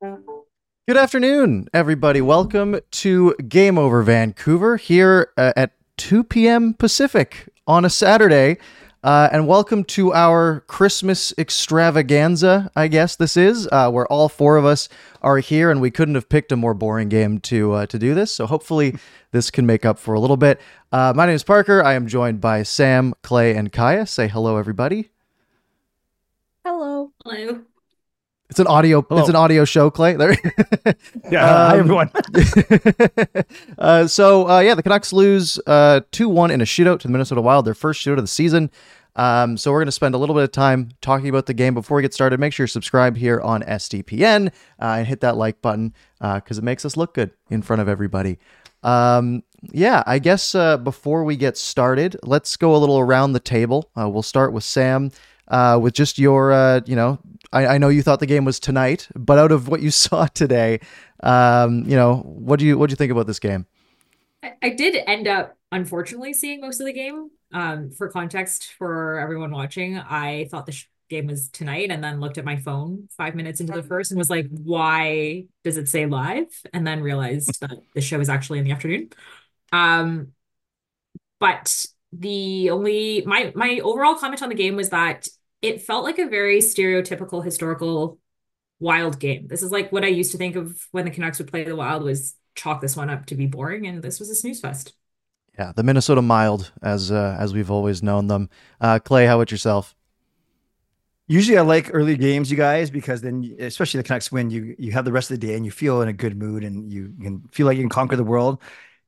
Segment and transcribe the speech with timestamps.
[0.00, 2.22] Good afternoon, everybody.
[2.22, 6.72] Welcome to Game Over Vancouver here uh, at 2 p.m.
[6.72, 8.56] Pacific on a Saturday.
[9.04, 14.56] Uh, and welcome to our Christmas extravaganza, I guess this is, uh, where all four
[14.56, 14.88] of us
[15.20, 18.14] are here, and we couldn't have picked a more boring game to uh, to do
[18.14, 18.32] this.
[18.32, 18.96] So hopefully,
[19.32, 20.62] this can make up for a little bit.
[20.92, 21.84] Uh, my name is Parker.
[21.84, 24.08] I am joined by Sam, Clay, and Kaja.
[24.08, 25.10] Say hello, everybody.
[26.64, 27.12] Hello.
[27.22, 27.64] Hello.
[28.50, 29.00] It's an audio.
[29.02, 29.20] Hello.
[29.20, 30.14] It's an audio show, Clay.
[30.14, 30.36] There.
[31.30, 32.10] Yeah, hi Um, everyone.
[33.78, 37.12] uh, so uh, yeah, the Canucks lose uh, two one in a shootout to the
[37.12, 38.70] Minnesota Wild, their first shootout of the season.
[39.14, 41.74] Um, so we're going to spend a little bit of time talking about the game
[41.74, 42.40] before we get started.
[42.40, 46.64] Make sure you're subscribed here on SDPN uh, and hit that like button because it
[46.64, 48.38] makes us look good in front of everybody.
[48.82, 53.40] Um, yeah, I guess uh, before we get started, let's go a little around the
[53.40, 53.90] table.
[53.96, 55.12] Uh, we'll start with Sam.
[55.48, 57.18] Uh, with just your, uh, you know,
[57.52, 60.26] I, I know you thought the game was tonight, but out of what you saw
[60.26, 60.80] today,
[61.22, 63.66] um, you know, what do you what do you think about this game?
[64.42, 67.30] I, I did end up unfortunately seeing most of the game.
[67.52, 72.20] Um, for context for everyone watching, I thought the sh game was tonight and then
[72.20, 75.88] looked at my phone five minutes into the first and was like, why does it
[75.88, 76.46] say live?
[76.72, 79.10] And then realized that the show is actually in the afternoon.
[79.72, 80.28] Um,
[81.40, 85.28] but the only my my overall comment on the game was that
[85.62, 88.18] it felt like a very stereotypical historical
[88.78, 89.46] wild game.
[89.46, 91.76] This is like what I used to think of when the Canucks would play the
[91.76, 94.94] Wild was chalk this one up to be boring, and this was a snooze fest.
[95.58, 98.48] Yeah, the Minnesota Mild, as uh, as we've always known them.
[98.80, 99.94] Uh, Clay, how about yourself?
[101.26, 104.92] Usually, I like early games, you guys, because then, especially the Canucks win, you you
[104.92, 107.14] have the rest of the day and you feel in a good mood and you
[107.20, 108.60] can feel like you can conquer the world.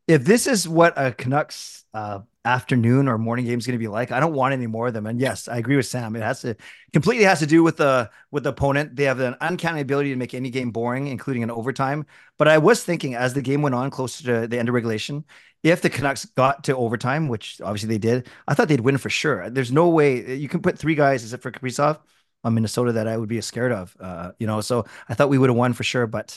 [0.07, 3.89] If this is what a Canucks uh, afternoon or morning game is going to be
[3.89, 5.07] like, I don't want any more of them.
[5.07, 6.17] And yes, I agree with Sam.
[6.17, 6.57] It has to
[6.93, 8.97] completely has to do with the with the opponent.
[8.97, 12.07] They have an uncanny ability to make any game boring, including an overtime.
[12.39, 15.25] But I was thinking as the game went on closer to the end of regulation,
[15.63, 19.11] if the Canucks got to overtime, which obviously they did, I thought they'd win for
[19.11, 19.49] sure.
[19.49, 22.01] There's no way you can put three guys except for Kaprizov
[22.45, 23.97] on Minnesota that I would be scared of.
[24.01, 26.37] Uh, you know, so I thought we would have won for sure, but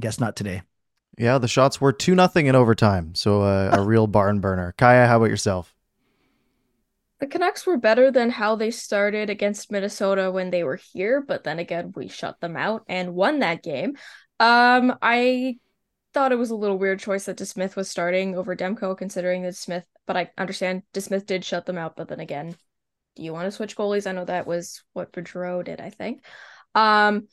[0.00, 0.62] guess not today.
[1.18, 4.74] Yeah, the shots were two nothing in overtime, so uh, a real barn burner.
[4.78, 5.74] Kaja, how about yourself?
[7.20, 11.44] The Canucks were better than how they started against Minnesota when they were here, but
[11.44, 13.96] then again, we shut them out and won that game.
[14.40, 15.58] Um, I
[16.12, 19.54] thought it was a little weird choice that DeSmith was starting over Demko, considering that
[19.54, 22.56] Smith, but I understand DeSmith did shut them out, but then again,
[23.14, 24.08] do you want to switch goalies?
[24.08, 26.24] I know that was what Boudreau did, I think.
[26.74, 27.28] Um,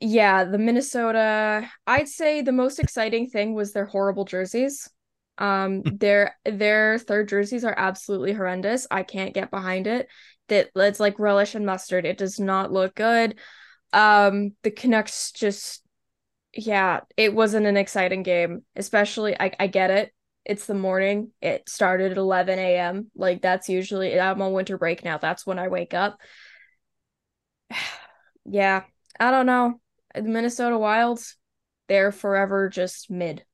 [0.00, 4.88] yeah, the Minnesota, I'd say the most exciting thing was their horrible jerseys.
[5.38, 8.86] Um, their their third jerseys are absolutely horrendous.
[8.90, 10.08] I can't get behind it.
[10.48, 12.06] That it's like relish and mustard.
[12.06, 13.38] It does not look good.
[13.92, 15.82] Um, the Canucks just
[16.54, 18.64] yeah, it wasn't an exciting game.
[18.76, 20.12] Especially I, I get it.
[20.44, 21.32] It's the morning.
[21.42, 23.10] It started at 11 a.m.
[23.16, 25.18] Like that's usually I'm on winter break now.
[25.18, 26.18] That's when I wake up.
[28.44, 28.84] yeah,
[29.18, 29.80] I don't know.
[30.22, 31.36] The Minnesota Wilds,
[31.88, 33.44] they're forever just mid.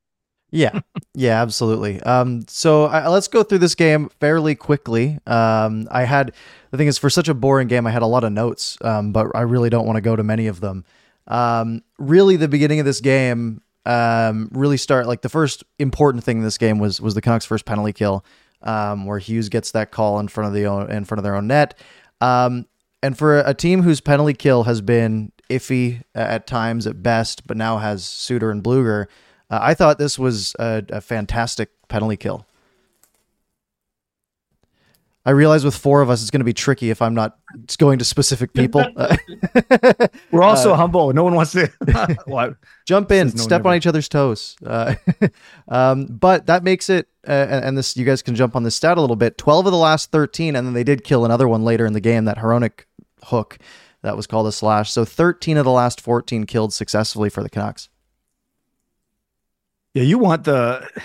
[0.51, 0.79] Yeah,
[1.13, 2.01] yeah, absolutely.
[2.01, 5.19] Um, so let's go through this game fairly quickly.
[5.25, 6.33] Um, I had
[6.71, 9.11] the thing is for such a boring game, I had a lot of notes, um,
[9.11, 10.85] but I really don't want to go to many of them.
[11.27, 16.37] Um, really, the beginning of this game, um, really start like the first important thing
[16.37, 18.25] in this game was was the Canucks' first penalty kill,
[18.61, 21.35] um, where Hughes gets that call in front of the own, in front of their
[21.35, 21.77] own net.
[22.21, 22.65] Um,
[23.03, 27.57] and for a team whose penalty kill has been iffy at times at best, but
[27.57, 29.05] now has Suter and Blueger.
[29.49, 32.45] Uh, I thought this was a, a fantastic penalty kill.
[35.27, 37.39] I realize with four of us, it's going to be tricky if I'm not
[37.79, 38.85] going to specific people.
[40.31, 41.11] We're also Uh, humble.
[41.13, 41.71] No one wants to.
[42.25, 42.57] what?
[42.85, 44.55] jump in, no step on each other's toes.
[44.63, 44.93] Uh,
[45.67, 48.75] um, but that makes it, uh, and, and this you guys can jump on this
[48.75, 49.35] stat a little bit.
[49.39, 52.01] Twelve of the last thirteen, and then they did kill another one later in the
[52.01, 52.25] game.
[52.25, 52.81] That Hronek
[53.23, 53.57] hook
[54.05, 54.91] that was called a slash.
[54.91, 57.89] So thirteen of the last fourteen killed successfully for the Canucks.
[59.93, 60.87] Yeah, you want the.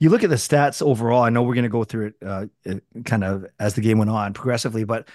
[0.00, 1.24] You look at the stats overall.
[1.24, 2.46] I know we're going to go through it uh,
[3.04, 5.08] kind of as the game went on progressively, but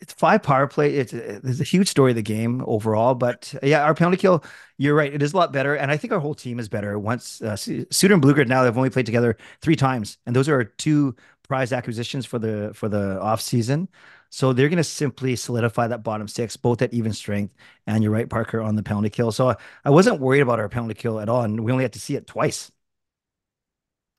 [0.00, 0.94] it's five power play.
[0.94, 3.14] It's there's a huge story of the game overall.
[3.14, 4.44] But yeah, our penalty kill.
[4.78, 5.12] You're right.
[5.12, 6.98] It is a lot better, and I think our whole team is better.
[6.98, 10.64] Once uh, Suter and Bluegrad now they've only played together three times, and those are
[10.64, 11.14] two
[11.46, 13.88] prize acquisitions for the for the off season.
[14.34, 17.54] So they're going to simply solidify that bottom six, both at even strength.
[17.86, 19.30] And you're right, Parker, on the penalty kill.
[19.30, 22.00] So I wasn't worried about our penalty kill at all, and we only had to
[22.00, 22.72] see it twice.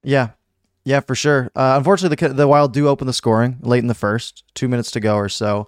[0.03, 0.29] Yeah,
[0.85, 1.49] yeah, for sure.
[1.55, 4.91] Uh, unfortunately, the the Wild do open the scoring late in the first, two minutes
[4.91, 5.67] to go or so.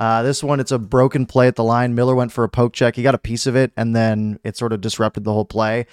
[0.00, 1.94] Uh, this one, it's a broken play at the line.
[1.94, 2.96] Miller went for a poke check.
[2.96, 5.86] He got a piece of it, and then it sort of disrupted the whole play.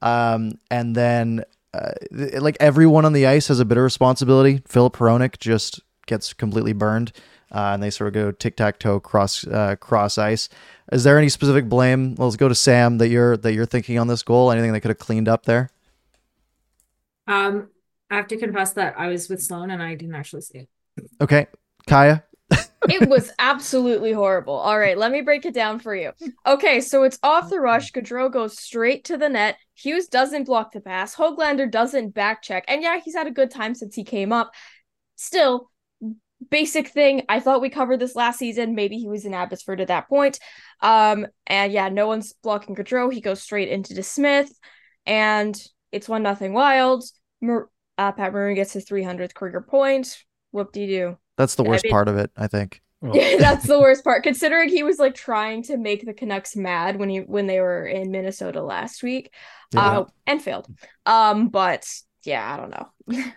[0.00, 1.44] Um, and then,
[1.74, 4.62] uh, th- like everyone on the ice has a bit of responsibility.
[4.66, 7.12] Filip Hronek just gets completely burned,
[7.52, 10.48] uh, and they sort of go tic tac toe cross uh, cross ice.
[10.90, 12.14] Is there any specific blame?
[12.14, 14.50] Well, let's go to Sam that you're that you're thinking on this goal.
[14.50, 15.70] Anything they could have cleaned up there?
[17.26, 17.68] Um,
[18.10, 20.68] I have to confess that I was with Sloan and I didn't actually see it.
[21.20, 21.46] Okay,
[21.86, 22.22] Kaja.
[22.88, 24.54] it was absolutely horrible.
[24.54, 26.12] All right, let me break it down for you.
[26.44, 27.92] Okay, so it's off the rush.
[27.92, 29.56] Gaudreau goes straight to the net.
[29.74, 31.14] Hughes doesn't block the pass.
[31.14, 32.64] Hoglander doesn't back check.
[32.68, 34.52] And yeah, he's had a good time since he came up.
[35.16, 35.70] Still,
[36.50, 37.22] basic thing.
[37.28, 38.74] I thought we covered this last season.
[38.74, 40.38] Maybe he was in Abbotsford at that point.
[40.80, 43.12] Um, and yeah, no one's blocking Gaudreau.
[43.12, 44.50] He goes straight into DeSmith,
[45.06, 45.60] and
[45.92, 47.04] it's one nothing Wild.
[47.40, 47.68] Mar-
[47.98, 50.18] uh, Pat Maroon gets his 300th career point.
[50.50, 51.18] Whoop de doo.
[51.36, 52.80] That's the I worst mean- part of it, I think.
[53.02, 54.22] Yeah, that's the worst part.
[54.22, 57.84] Considering he was like trying to make the Canucks mad when he when they were
[57.86, 59.32] in Minnesota last week,
[59.74, 59.98] Yeah.
[60.00, 60.68] uh, and failed.
[61.04, 61.84] Um, but
[62.24, 62.88] yeah, I don't know.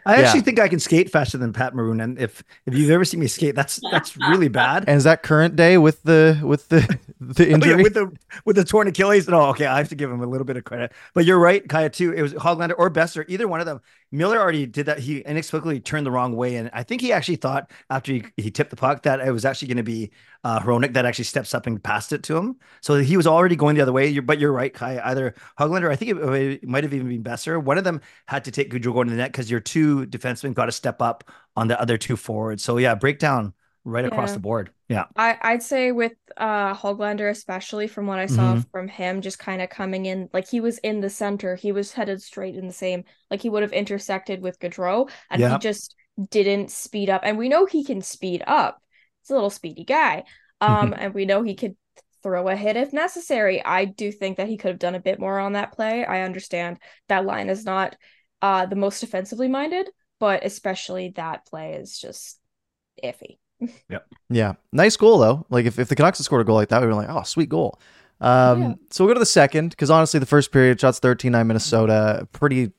[0.06, 0.42] I actually Yeah.
[0.42, 3.28] think I can skate faster than Pat Maroon, and if if you've ever seen me
[3.28, 4.86] skate, that's that's really bad.
[4.88, 7.84] And is that current day with the with the the Oh, yeah, injury?
[7.84, 8.12] with the
[8.46, 9.28] with the torn Achilles.
[9.28, 10.92] No, okay, I have to give him a little bit of credit.
[11.14, 12.12] But you're right, Kaja too.
[12.14, 13.82] It was Hoglander or Boeser, either one of them.
[14.16, 15.00] Miller already did that.
[15.00, 18.52] He inexplicably turned the wrong way, and I think he actually thought after he, he
[18.52, 20.12] tipped the puck that it was actually going to be
[20.44, 22.56] uh, Hronek that actually steps up and passed it to him.
[22.82, 24.08] So he was already going the other way.
[24.08, 25.02] You're, but you're right, Kaja.
[25.06, 27.62] Either Hoglander, I think it, it might have even been Boeser.
[27.62, 30.54] One of them had to take Gaudreau going to the net because your two defensemen
[30.54, 32.64] got to step up on the other two forwards.
[32.64, 33.54] So yeah, breakdown
[33.86, 34.72] right across the board.
[34.90, 35.06] Yeah.
[35.16, 38.72] I I'd say with uh Hoglander, especially from what I saw Mhm.
[38.72, 41.56] from him, just kind of coming in like he was in the center.
[41.56, 45.40] He was headed straight in the same like he would have intersected with Gaudreau, and
[45.40, 45.54] Yeah.
[45.54, 45.96] he just
[46.30, 47.22] didn't speed up.
[47.24, 48.82] And we know he can speed up.
[49.22, 50.24] He's a little speedy guy.
[50.62, 51.76] Um, and we know he could
[52.24, 53.64] throw a hit if necessary.
[53.64, 56.04] I do think that he could have done a bit more on that play.
[56.06, 57.96] I understand that line is not
[58.42, 59.90] uh the most defensively minded,
[60.20, 62.40] but especially that play is just
[63.04, 63.38] iffy.
[63.90, 64.00] Yeah,
[64.30, 64.54] Yeah.
[64.72, 65.46] nice goal though.
[65.50, 67.24] Like if, if the Canucks had scored a goal like that, we'd be like, oh,
[67.24, 67.80] sweet goal.
[68.22, 68.74] Um, Yeah.
[68.92, 72.28] so we'll go to the second because honestly, the first period shots 13-9 Minnesota.
[72.32, 72.72] Pretty,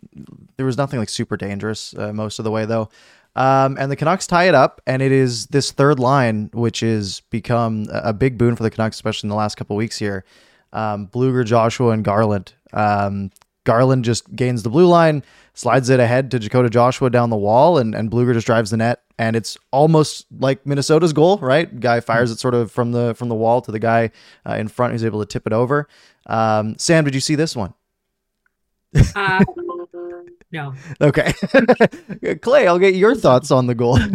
[0.57, 2.89] there was nothing like super dangerous uh, most of the way though.
[3.35, 7.21] Um, and the Canucks tie it up, and it is this third line which has
[7.31, 10.25] become a a big boon for the Canucks, especially in the last couple weeks here.
[10.73, 12.55] Um, Blueger, Joshua, and Garland.
[12.73, 13.31] Um,
[13.67, 17.77] Garland just gains the blue line, slides it ahead to Dakota Joshua down the wall,
[17.77, 19.03] and, and Blueger just drives the net.
[19.19, 21.79] And it's almost like Minnesota's goal, right?
[21.81, 24.11] Guy fires it sort of from the from the wall to the guy
[24.47, 25.89] uh, in front who's able to tip it over.
[26.27, 27.75] Um, Sam, did you see this one?
[29.15, 29.45] Uh,
[30.53, 30.75] no.
[31.01, 31.33] Okay,
[32.43, 33.99] Clay, I'll get your thoughts on the goal.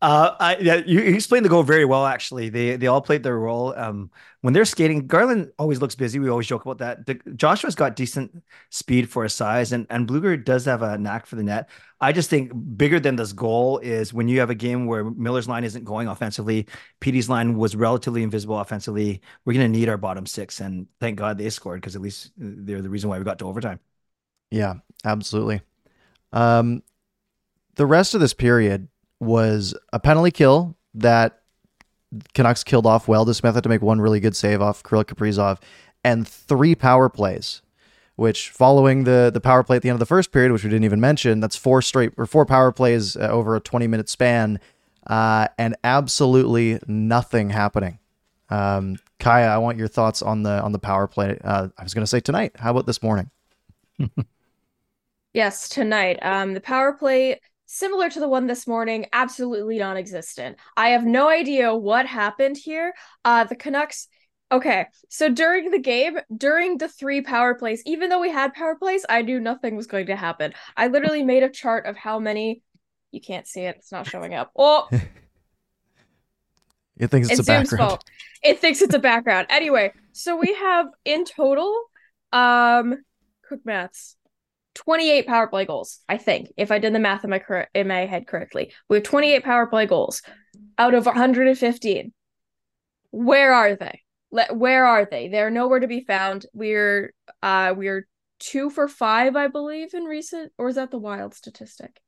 [0.00, 2.06] Uh, I, yeah, you, you explained the goal very well.
[2.06, 3.74] Actually, they they all played their role.
[3.76, 4.10] Um,
[4.42, 6.20] when they're skating, Garland always looks busy.
[6.20, 7.06] We always joke about that.
[7.06, 11.26] The, Joshua's got decent speed for his size, and and Blueger does have a knack
[11.26, 11.68] for the net.
[12.00, 15.48] I just think bigger than this goal is when you have a game where Miller's
[15.48, 16.68] line isn't going offensively.
[17.00, 19.20] Petey's line was relatively invisible offensively.
[19.44, 22.30] We're going to need our bottom six, and thank God they scored because at least
[22.36, 23.80] they're the reason why we got to overtime.
[24.50, 25.60] Yeah, absolutely.
[26.32, 26.82] Um,
[27.76, 28.88] the rest of this period
[29.20, 31.40] was a penalty kill that
[32.34, 33.32] Canucks killed off well.
[33.32, 35.58] Smith had to make one really good save off Kirill Kaprizov,
[36.04, 37.62] and three power plays.
[38.16, 40.70] Which, following the the power play at the end of the first period, which we
[40.70, 44.08] didn't even mention, that's four straight or four power plays uh, over a twenty minute
[44.08, 44.58] span,
[45.06, 48.00] uh, and absolutely nothing happening.
[48.50, 51.38] Um, Kaja, I want your thoughts on the on the power play.
[51.44, 52.52] Uh, I was going to say tonight.
[52.56, 53.30] How about this morning?
[55.32, 56.18] Yes, tonight.
[56.22, 60.56] Um, the power play similar to the one this morning, absolutely non-existent.
[60.76, 62.94] I have no idea what happened here.
[63.24, 64.08] Uh, the Canucks.
[64.50, 68.74] Okay, so during the game, during the three power plays, even though we had power
[68.76, 70.54] plays, I knew nothing was going to happen.
[70.74, 72.62] I literally made a chart of how many.
[73.10, 74.50] You can't see it; it's not showing up.
[74.56, 74.88] Oh,
[76.98, 77.90] It thinks it's, it's a Zoom's background.
[77.90, 78.04] fault.
[78.42, 79.46] It thinks it's a background.
[79.50, 81.74] Anyway, so we have in total,
[82.32, 83.04] um,
[83.46, 84.16] quick maths,
[84.78, 86.00] twenty-eight power play goals.
[86.08, 88.96] I think, if I did the math in my cor- in my head correctly, we
[88.96, 90.22] have twenty-eight power play goals
[90.78, 92.12] out of one hundred and fifteen.
[93.10, 94.02] Where are they?
[94.30, 95.28] Let where are they?
[95.28, 96.46] They're nowhere to be found.
[96.52, 98.06] We're uh we're
[98.38, 102.00] two for five, I believe, in recent, or is that the wild statistic?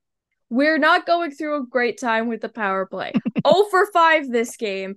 [0.49, 3.13] We're not going through a great time with the power play.
[3.45, 4.97] oh for five this game.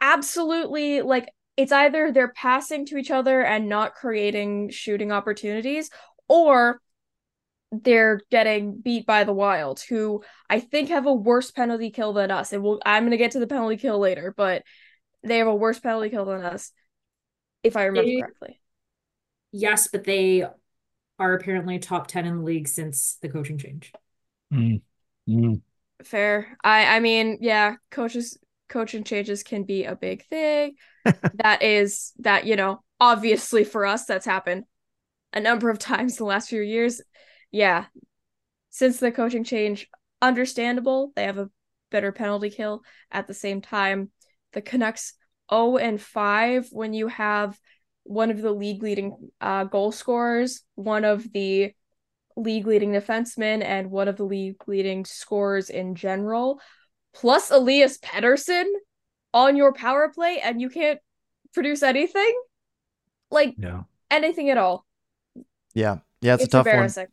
[0.00, 5.88] Absolutely, like it's either they're passing to each other and not creating shooting opportunities,
[6.34, 6.80] or
[7.70, 12.32] they're getting beat by the Wild, who I think have a worse penalty kill than
[12.32, 12.52] us.
[12.52, 14.64] And we'll, I'm gonna get to the penalty kill later, but
[15.22, 16.72] they have a worse penalty kill than us,
[17.62, 18.60] if I remember They- correctly.
[19.52, 20.44] Yes, but they
[21.20, 23.92] are apparently top 10 in the league since the coaching change.
[24.52, 24.82] Mm.
[25.28, 25.62] Mm.
[26.02, 26.56] Fair.
[26.64, 28.36] I I mean, yeah, coaches
[28.68, 30.74] coaching changes can be a big thing.
[31.34, 34.64] that is that, you know, obviously for us that's happened
[35.34, 37.02] a number of times in the last few years.
[37.50, 37.84] Yeah.
[38.70, 39.88] Since the coaching change,
[40.22, 41.12] understandable.
[41.14, 41.50] They have a
[41.90, 44.10] better penalty kill at the same time.
[44.52, 45.12] The Canucks
[45.52, 47.58] 0 and 5 when you have
[48.04, 51.72] one of the league leading uh, goal scorers, one of the
[52.36, 56.60] league leading defensemen, and one of the league leading scorers in general,
[57.14, 58.64] plus Elias Pettersson
[59.32, 60.98] on your power play, and you can't
[61.52, 62.40] produce anything?
[63.30, 63.82] Like Yeah.
[64.10, 64.84] anything at all.
[65.74, 67.08] Yeah, yeah, it's, It's, a tough embarrassing.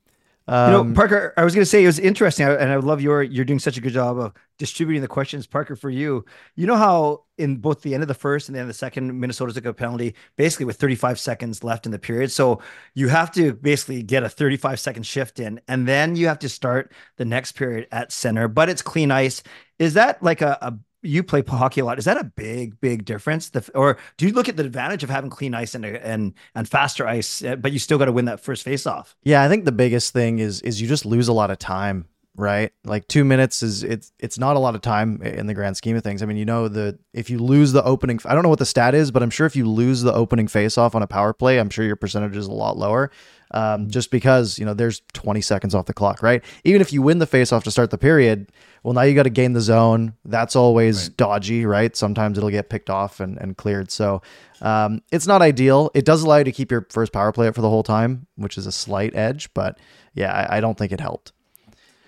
[0.45, 0.53] one.
[0.65, 3.01] You Um, know, Parker, I was going to say it was interesting, and I love
[3.01, 5.47] your you're doing such a good job of distributing the questions.
[5.47, 6.25] Parker, for you,
[6.55, 8.77] you know how in both the end of the first and the end of the
[8.77, 12.31] second, Minnesota took a penalty basically with 35 seconds left in the period.
[12.31, 12.61] So
[12.95, 16.49] you have to basically get a 35 second shift in, and then you have to
[16.49, 18.47] start the next period at center.
[18.47, 19.43] But it's clean ice.
[19.79, 21.99] Is that like a, a you play hockey a lot?
[21.99, 23.49] Is that a big, big difference?
[23.49, 26.67] The, or do you look at the advantage of having clean ice and and and
[26.67, 29.15] faster ice, uh, but you still got to win that first face off?
[29.23, 32.05] Yeah, I think the biggest thing is is you just lose a lot of time,
[32.35, 32.71] right?
[32.85, 35.95] Like two minutes is it's it's not a lot of time in the grand scheme
[35.95, 36.23] of things.
[36.23, 38.65] I mean, you know the if you lose the opening, I don't know what the
[38.65, 41.33] stat is, but I'm sure if you lose the opening face off on a power
[41.33, 43.11] play, I'm sure your percentage is a lot lower.
[43.53, 46.41] Um, just because you know there's 20 seconds off the clock, right?
[46.63, 48.49] Even if you win the face off to start the period,
[48.83, 50.13] well now you got to gain the zone.
[50.23, 51.93] That's always dodgy, right?
[51.93, 53.91] Sometimes it'll get picked off and, and cleared.
[53.91, 54.21] So
[54.61, 55.91] um, it's not ideal.
[55.93, 58.27] It does allow you to keep your first power play up for the whole time,
[58.35, 59.77] which is a slight edge, but
[60.13, 61.33] yeah, I, I don't think it helped.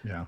[0.05, 0.25] Yeah.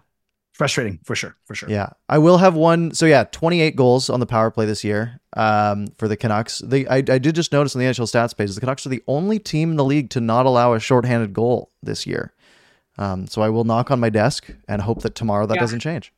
[0.54, 1.36] Frustrating for sure.
[1.46, 1.70] For sure.
[1.70, 2.94] Yeah, I will have one.
[2.94, 6.60] So yeah, 28 goals on the power play this year um, for the Canucks.
[6.60, 9.04] They, I, I did just notice on the NHL stats page, the Canucks are the
[9.08, 12.32] only team in the league to not allow a shorthanded goal this year.
[12.98, 15.60] Um, so I will knock on my desk and hope that tomorrow that Yeah.
[15.62, 16.14] doesn't change.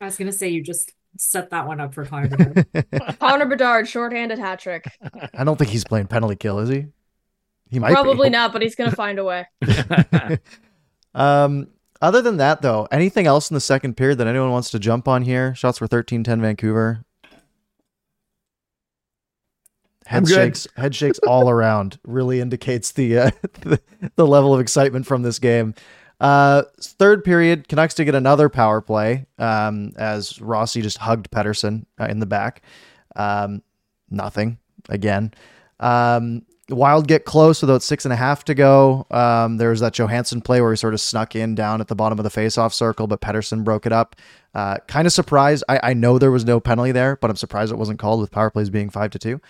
[0.00, 2.28] I was gonna say you just set that one up for Connor.
[2.36, 3.18] Bedard.
[3.20, 4.90] Connor Bedard, shorthanded hat trick.
[5.34, 6.86] I don't think he's playing penalty kill, is he?
[7.70, 7.94] He might be.
[7.94, 9.46] Probably not, but he's gonna find a way.
[11.14, 11.68] Um,
[12.00, 15.08] other than that, though, anything else in the second period that anyone wants to jump
[15.08, 15.54] on here?
[15.54, 17.04] Shots were 13 10 Vancouver.
[20.06, 21.98] Head shakes, head shakes all around.
[22.04, 23.80] Really indicates the, uh, the
[24.16, 25.74] the level of excitement from this game.
[26.20, 31.84] Uh, third period, Canucks to get another power play um, as Rossi just hugged Pettersson
[32.00, 32.62] uh, in the back.
[33.14, 33.62] Um,
[34.10, 35.32] nothing again.
[35.78, 39.06] Um, Wild get close with about six and a half to go.
[39.10, 41.94] Um, there was that Johansson play where he sort of snuck in down at the
[41.94, 44.16] bottom of the faceoff circle, but Pettersson broke it up.
[44.54, 45.64] Uh, kind of surprised.
[45.68, 48.30] I, I know there was no penalty there, but I'm surprised it wasn't called with
[48.30, 49.40] power plays being five to two.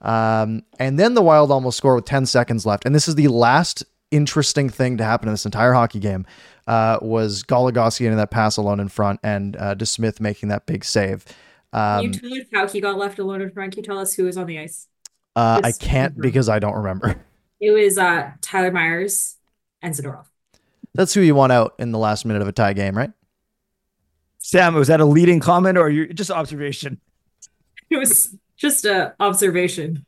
[0.00, 2.84] Um, and then the Wild almost score with 10 seconds left.
[2.86, 6.26] And this is the last interesting thing to happen in this entire hockey game
[6.66, 10.84] uh, was Goligoski getting that pass alone in front and uh, DeSmith making that big
[10.84, 11.24] save.
[11.72, 13.72] Can Um, you tell us how he got left alone in front?
[13.72, 14.86] Can you tell us who was on the ice?
[15.36, 17.16] Uh, I can't because I don't remember.
[17.62, 19.36] It was uh Tyler Myers
[19.82, 20.24] and Zadorov.
[20.94, 23.10] That's who you want out in the last minute of a tie game, right?
[24.38, 27.02] Sam, was that a leading comment or you just observation?
[27.90, 30.06] It was just a observation.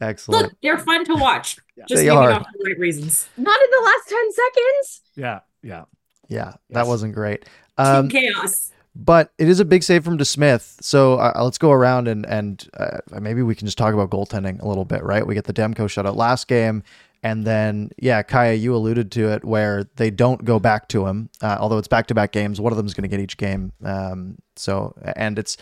[0.00, 0.42] Excellent.
[0.42, 1.56] Look, they're fun to watch.
[1.88, 2.30] Just They maybe are.
[2.30, 3.26] not for the right reasons.
[3.38, 5.00] Not in the last 10 seconds.
[5.14, 5.40] Yeah.
[5.62, 5.84] Yeah.
[6.28, 7.44] Yeah, that wasn't great.
[7.78, 8.70] Team Um, chaos.
[9.02, 10.82] But it is a big save from DeSmith.
[10.82, 14.60] So uh, let's go around and and uh, maybe we can just talk about goaltending
[14.60, 15.26] a little bit, right?
[15.26, 16.82] We get the Demko shutout last game,
[17.22, 21.28] and then, yeah, Kaja, you alluded to it where they don't go back to him,
[21.42, 22.60] uh, although it's back to back games.
[22.60, 23.72] One of them is going to get each game.
[23.84, 25.58] Um, so, and it's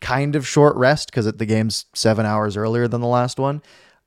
[0.00, 3.62] kind of short rest because the game's seven hours earlier than the last one.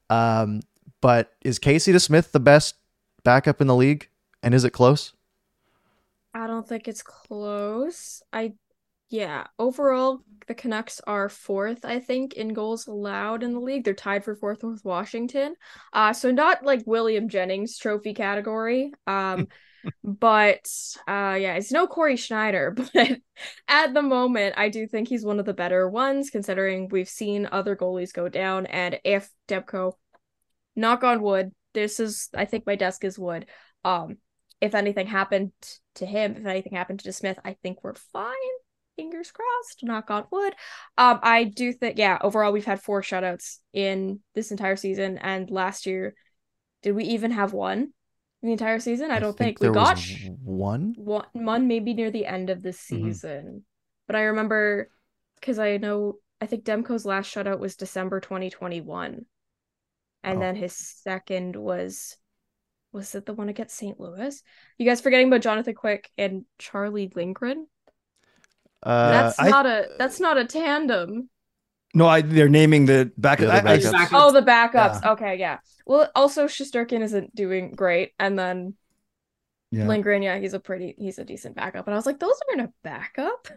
[0.09, 0.61] Um,
[0.99, 2.75] but is Casey DeSmith the best
[3.23, 4.09] backup in the league?
[4.41, 5.13] And is it close?
[6.33, 8.23] I don't think it's close.
[8.33, 8.53] I,
[9.15, 13.85] yeah, overall, the Canucks are fourth, I think, in goals allowed in the league.
[13.85, 15.55] They're tied for fourth with Washington.
[15.93, 18.91] Uh, so not like William Jennings trophy category.
[19.07, 19.47] Um,
[20.03, 20.69] but
[21.07, 22.75] uh, yeah, it's no Cory Schneider.
[22.93, 23.19] But
[23.69, 27.47] at the moment, I do think he's one of the better ones, considering we've seen
[27.49, 28.65] other goalies go down.
[28.65, 29.93] And if Demko,
[30.75, 33.45] knock on wood, this is, I think my desk is wood.
[33.85, 34.17] Um,
[34.59, 35.53] if anything happened
[35.95, 38.35] to him, if anything happened to Smith, I think we're fine
[38.95, 40.53] fingers crossed, knock on wood.
[40.97, 45.17] Um, I do think, yeah, overall, we've had four shutouts in this entire season.
[45.17, 46.15] And last year,
[46.83, 49.11] did we even have one in the entire season?
[49.11, 49.97] I, don't think, think we got
[50.43, 50.93] one.
[50.97, 53.05] One, one maybe near the end of the Mm-hmm.
[53.07, 53.65] season.
[54.07, 54.89] But I remember
[55.39, 59.25] because I know, I think Demko's last shutout was December 2021.
[60.23, 60.39] And Oh.
[60.39, 62.17] then his second was.
[62.91, 63.99] Was it the one against St.
[63.99, 64.41] Louis?
[64.77, 67.67] You guys forgetting about Jonathan Quick and Charlie Lindgren?
[68.85, 71.29] Uh, That's not a that's not a tandem.
[71.93, 73.39] No, I, they're naming the back.
[73.39, 73.91] The I, I- backups.
[73.93, 74.09] Backups.
[74.11, 75.03] Oh, the backups.
[75.13, 75.59] Okay, yeah.
[75.85, 78.75] Well, also Shesterkin isn't doing great, and then
[79.71, 79.87] yeah.
[79.87, 81.87] Lindgren, yeah, he's a pretty, he's a decent backup.
[81.87, 83.47] And I was like, those aren't a backup.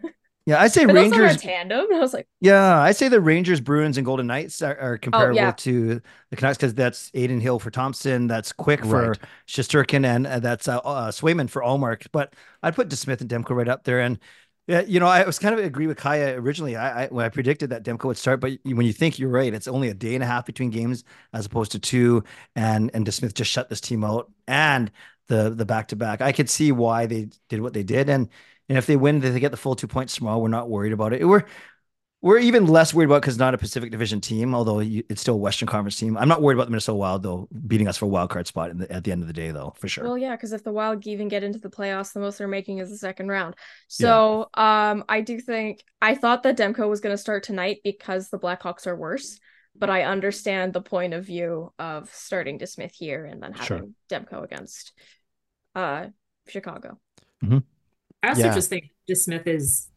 [0.45, 1.35] yeah, I say But those aren't Rangers.
[1.43, 1.85] a tandem.
[1.89, 4.97] And I was like, Yeah, I say the Rangers, Bruins, and Golden Knights are, are
[4.97, 5.51] comparable yeah.
[5.51, 9.19] to the Canucks because that's Adin Hill for Thompson, that's Quick for Right.
[9.47, 12.07] Shesterkin, and uh, that's uh, uh, Swayman for Ullmark.
[12.11, 12.33] But
[12.63, 13.99] I'd put DeSmith and Demko right up there.
[14.01, 14.19] And
[14.69, 16.75] yeah, you know, I was kind of agree with Kaja originally.
[16.75, 19.51] I, I when I predicted that Demko would start, but when you think you're right,
[19.51, 22.23] it's only a day and a half between games as opposed to two,
[22.55, 24.91] and and DeSmith just shut this team out and
[25.27, 26.21] the the back to back.
[26.21, 28.29] I could see why they did what they did, and
[28.69, 30.37] and if they win, they get the full two points tomorrow.
[30.37, 31.27] We're not worried about it.
[31.27, 31.45] We're
[32.21, 35.35] we're even less worried about because not a Pacific Division team, although you, it's still
[35.35, 36.17] a Western Conference team.
[36.17, 38.71] I'm not worried about the Minnesota Wild though beating us for a wild card spot
[38.71, 40.03] in the, at the end of the day, though, for sure.
[40.03, 42.79] well, yeah, because if the Wild even get into the playoffs, the most they're making
[42.79, 43.55] is the second round.
[43.87, 48.29] So, um, I do think I thought that Demko was going to start tonight because
[48.29, 49.39] the Blackhawks are worse.
[49.75, 53.77] But I understand the point of view of starting DeSmith here and then Sure.
[53.77, 54.91] having Demko against
[55.73, 56.07] uh
[56.49, 56.99] Chicago.
[57.41, 57.61] I
[58.29, 58.53] also Yeah.
[58.53, 59.87] just think DeSmith is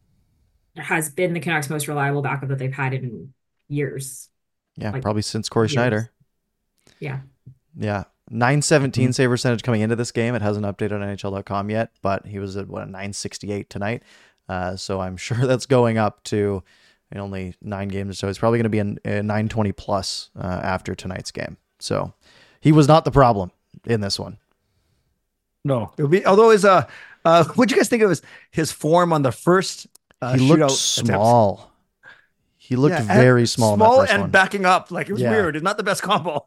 [0.77, 3.33] has been the Canucks' most reliable backup that they've had in
[3.67, 4.29] years.
[4.75, 5.71] Yeah, Like, probably since Cory years.
[5.73, 6.11] Schneider.
[6.99, 7.19] Yeah.
[7.77, 8.03] Yeah.
[8.29, 9.13] 917 Mhm.
[9.13, 10.33] save percentage coming into this game.
[10.33, 14.01] It hasn't updated on NHL.com yet, but he was at what a 968 tonight.
[14.49, 16.63] Uh, so I'm sure that's going up to
[17.11, 18.27] in only nine games or so.
[18.29, 21.57] It's probably going to be a, in 920 plus uh, after tonight's game.
[21.79, 22.13] So
[22.59, 23.51] he was not the problem
[23.85, 24.37] in this one.
[25.63, 26.25] No, it would be.
[26.25, 26.87] Although his uh,
[27.23, 29.87] uh, what do you guys think of his his form on the first?
[30.23, 31.71] Uh, he looked small.
[32.57, 33.75] He looked Yeah, very small.
[33.75, 34.31] small and one.
[34.31, 35.31] backing up like it was Yeah.
[35.31, 35.55] weird.
[35.55, 36.45] It's not the best combo.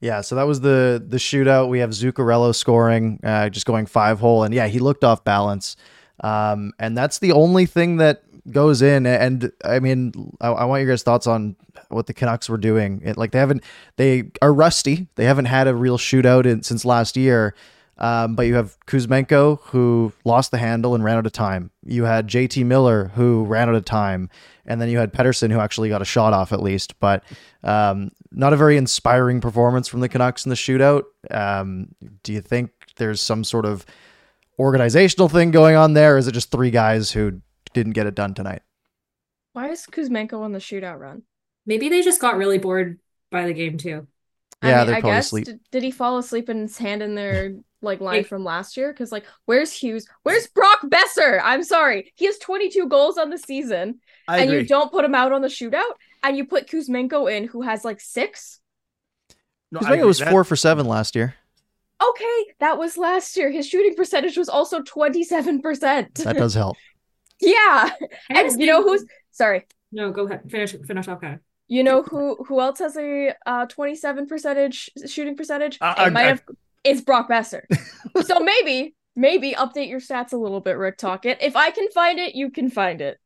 [0.00, 1.68] Yeah, so that was the the shootout.
[1.68, 5.76] We have Zuccarello scoring, uh, just going five hole, and yeah, he looked off balance.
[6.22, 9.06] Um, and that's the only thing that goes in.
[9.06, 11.56] And I mean, I, I want your guys' thoughts on
[11.88, 13.02] what the Canucks were doing.
[13.04, 13.64] It, like they haven't,
[13.96, 15.08] they are rusty.
[15.16, 17.54] They haven't had a real shootout in, since last year.
[17.98, 21.70] Um, but you have Kuzmenko who lost the handle and ran out of time.
[21.84, 24.28] You had JT Miller who ran out of time,
[24.66, 26.98] and then you had Pettersson who actually got a shot off at least.
[27.00, 27.24] But
[27.64, 31.04] um, not a very inspiring performance from the Canucks in the shootout.
[31.30, 33.86] Um, do you think there's some sort of
[34.58, 36.16] organizational thing going on there?
[36.16, 37.40] Or is it just three guys who
[37.72, 38.62] didn't get it done tonight?
[39.54, 41.22] Why is Kuzmenko on the shootout run?
[41.64, 42.98] Maybe they just got really bored
[43.30, 44.06] by the game too.
[44.62, 45.44] Yeah, I mean, they're I probably guess asleep.
[45.44, 48.92] did, did he fall asleep and hand in their like line from last year?
[48.92, 50.06] Because like, where's Hughes?
[50.22, 51.40] Where's Brock Boeser?
[51.42, 54.62] I'm sorry, he has 22 goals on the season, I and agree.
[54.62, 55.92] you don't put him out on the shootout,
[56.22, 58.60] and you put Kuzmenko in, who has like six.
[59.70, 61.34] No, I Kuzmenko was That- four for seven last year.
[62.02, 63.50] Okay, that was last year.
[63.50, 66.14] His shooting percentage was also 27 percent.
[66.16, 66.76] That does help.
[67.40, 67.90] yeah, I
[68.30, 69.66] and you know who's sorry.
[69.92, 70.50] No, go ahead.
[70.50, 71.38] Finish finish off, Kai.
[71.68, 75.78] You know who who else has a uh 27 percentage shooting percentage?
[75.80, 76.42] Uh, it uh, might uh, have
[76.84, 77.62] it's Brock Boeser.
[78.24, 81.38] so maybe maybe update your stats a little bit, Rick Tocchet.
[81.40, 83.18] If I can find it, you can find it.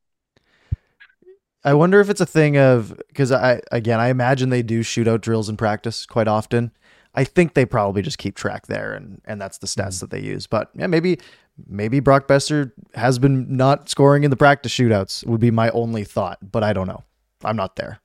[1.63, 5.21] I wonder if it's a thing of because I again I imagine they do shootout
[5.21, 6.73] drills in practice quite often.
[7.15, 10.21] I think they probably just keep track there and and that's the stats that they
[10.21, 10.47] use.
[10.47, 11.19] But yeah, maybe
[11.67, 16.05] maybe Brock Boeser has been not scoring in the practice shootouts would be my only
[16.05, 17.05] thought, but I don't know.
[17.45, 18.01] I'm not there.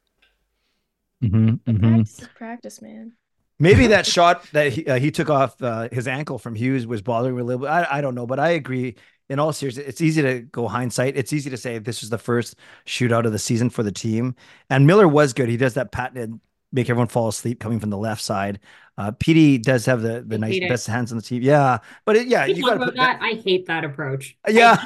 [1.24, 1.80] Mhm, mhm.
[1.80, 3.14] Practice is practice, man.
[3.60, 7.02] Maybe that shot that he, uh, he took off uh, his ankle from Hughes was
[7.02, 7.70] bothering me a little bit.
[7.70, 8.96] I, I don't know, but I agree.
[9.28, 11.18] In all seriousness, it's easy to go hindsight.
[11.18, 14.36] It's easy to say this was the first shootout of the season for the team.
[14.70, 15.50] And Miller was good.
[15.50, 16.40] He does that patented
[16.72, 18.60] make everyone fall asleep coming from the left side.
[18.98, 21.42] Uh, PD does have the the nice best hands on the team.
[21.42, 22.96] Yeah, but it, yeah, you got to that.
[22.96, 23.20] that.
[23.22, 24.38] I hate that approach.
[24.48, 24.78] Yeah,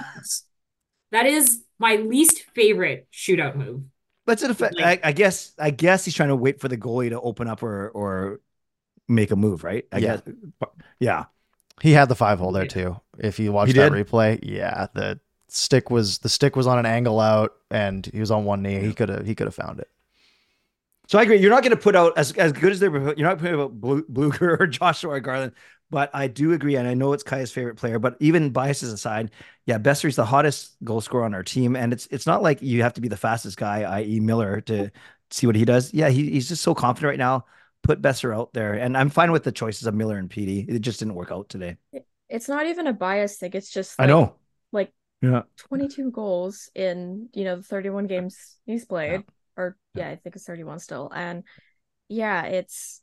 [1.12, 3.84] that is my least favorite shootout move.
[4.30, 6.78] But it affect, like, I, I, guess I guess he's trying to wait for the
[6.78, 8.42] goalie to open up or or
[9.08, 9.88] make a move, right?
[9.92, 10.18] I yeah.
[10.18, 10.70] guess.
[11.00, 11.26] Yeah.
[11.82, 13.02] He had the five hole there too.
[13.18, 17.20] If you watch that replay, yeah, the stick was the stick was on an angle
[17.20, 18.80] out and he was on one knee.
[18.80, 19.89] He could have he could have found it.
[21.08, 21.39] So I agree.
[21.39, 22.92] You're not going to put out as, as good as they're.
[22.92, 25.54] You're not putting out Blueger or Joshua Garland,
[25.89, 27.99] but I do agree, and I know it's Kai's favorite player.
[27.99, 29.32] But even biases aside,
[29.65, 32.84] yeah, Bessery's the hottest goal scorer on our team, and it's it's not like you
[32.84, 34.91] have to be the fastest guy, i.e., Miller, to
[35.32, 35.93] see what he does.
[35.93, 37.45] Yeah, he, he's just so confident right now.
[37.82, 40.67] Put Boeser out there, and I'm fine with the choices of Miller and PD.
[40.67, 41.78] It just didn't work out today.
[42.28, 43.52] It's not even a bias thing.
[43.54, 44.36] It's just like, I know,
[44.71, 49.12] like yeah, 22 goals in you know the 31 games he's played.
[49.12, 51.12] Yeah or yeah, I think it's 31 still.
[51.13, 51.43] And
[52.08, 53.02] yeah, it's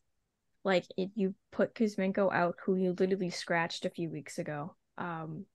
[0.66, 4.74] like it, you put Kuzmenko out, who you literally scratched a few weeks ago.
[4.98, 5.46] Um,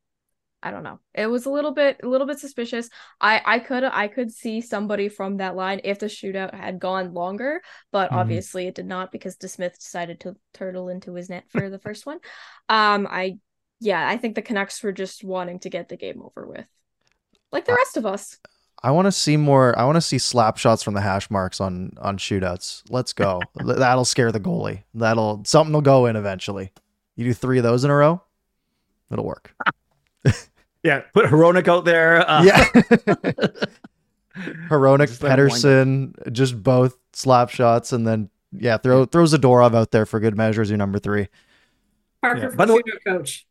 [0.63, 0.99] I don't know.
[1.13, 2.89] It was a little bit a little bit suspicious.
[3.19, 7.13] I I could I could see somebody from that line if the shootout had gone
[7.13, 8.19] longer, but mm-hmm.
[8.19, 12.05] obviously it did not because DeSmith decided to turtle into his net for the first
[12.05, 12.19] one.
[12.69, 13.39] Um I
[13.79, 16.67] yeah, I think the Canucks were just wanting to get the game over with.
[17.51, 18.37] Like the rest of us.
[18.83, 19.77] I want to see more.
[19.77, 22.83] I want to see slap shots from the hash marks on on shootouts.
[22.89, 23.41] Let's go.
[23.55, 24.83] That'll scare the goalie.
[24.93, 26.71] That'll something will go in eventually.
[27.15, 28.21] You do three of those in a row,
[29.11, 29.53] it'll work.
[30.83, 32.27] yeah, put Hronek out there.
[32.27, 32.43] Uh.
[32.43, 32.63] Yeah,
[34.69, 40.19] Hronek, Pettersson, just both slap shots, and then yeah, throw throw Zadorov out there for
[40.19, 41.27] good measure as your number three.
[42.21, 42.55] Parker, yeah.
[42.55, 43.45] by the way, coach.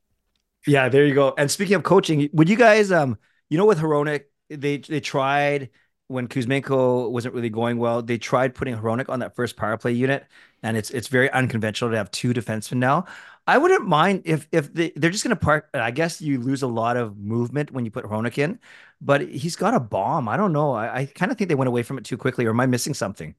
[0.67, 1.35] Yeah, there you go.
[1.39, 3.17] And speaking of coaching, would you guys um,
[3.51, 5.71] you know, with Hronek, they they tried
[6.09, 8.03] when Kuzmenko wasn't really going well.
[8.03, 10.27] They tried putting Hronek on that first power play unit,
[10.63, 13.07] and it's it's very unconventional to have two defensemen now.
[13.47, 15.69] I wouldn't mind if if they, they're just going to park.
[15.75, 18.59] I guess you lose a lot of movement when you put Hronek in,
[19.01, 20.29] but he's got a bomb.
[20.29, 20.73] I don't know.
[20.73, 22.67] I, I kind of think they went away from it too quickly, or am I
[22.67, 23.35] missing something?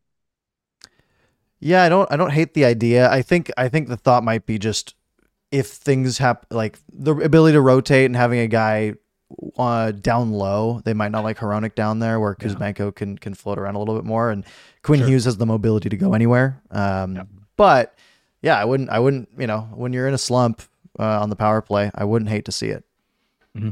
[1.59, 2.11] Yeah, I don't.
[2.11, 3.09] I don't hate the idea.
[3.11, 3.51] I think.
[3.57, 4.95] I think the thought might be just
[5.51, 8.95] if things happen, like the ability to rotate and having a guy
[9.57, 10.81] uh, down low.
[10.83, 12.91] They might not like Hronek down there, where Kuzmenko yeah.
[12.91, 14.43] can can float around a little bit more, and
[14.83, 15.07] Quinn sure.
[15.09, 16.61] Hughes has the mobility to go anywhere.
[16.71, 17.23] Um, yeah.
[17.57, 17.97] But
[18.41, 18.89] yeah, I wouldn't.
[18.89, 19.29] I wouldn't.
[19.37, 20.61] You know, when you're in a slump
[20.99, 22.83] uh, on the power play, I wouldn't hate to see it.
[23.55, 23.71] Mm-hmm.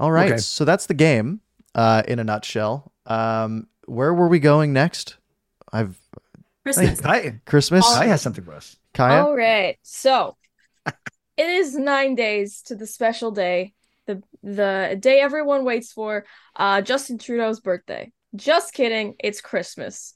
[0.00, 0.32] All right.
[0.32, 0.38] Okay.
[0.38, 1.42] So that's the game
[1.74, 2.90] uh, in a nutshell.
[3.04, 5.18] Um, where were we going next?
[5.70, 6.00] I've
[6.64, 7.00] Christmas.
[7.02, 7.86] Kai, Christmas.
[7.86, 8.78] Kai has something for us.
[8.94, 9.24] Kaja.
[9.24, 9.78] All right.
[9.82, 10.38] So
[10.86, 10.94] it
[11.36, 13.74] is nine days to the special day,
[14.06, 16.24] the the day everyone waits for.
[16.56, 18.10] Uh, Justin Trudeau's birthday.
[18.34, 19.16] Just kidding.
[19.18, 20.14] It's Christmas.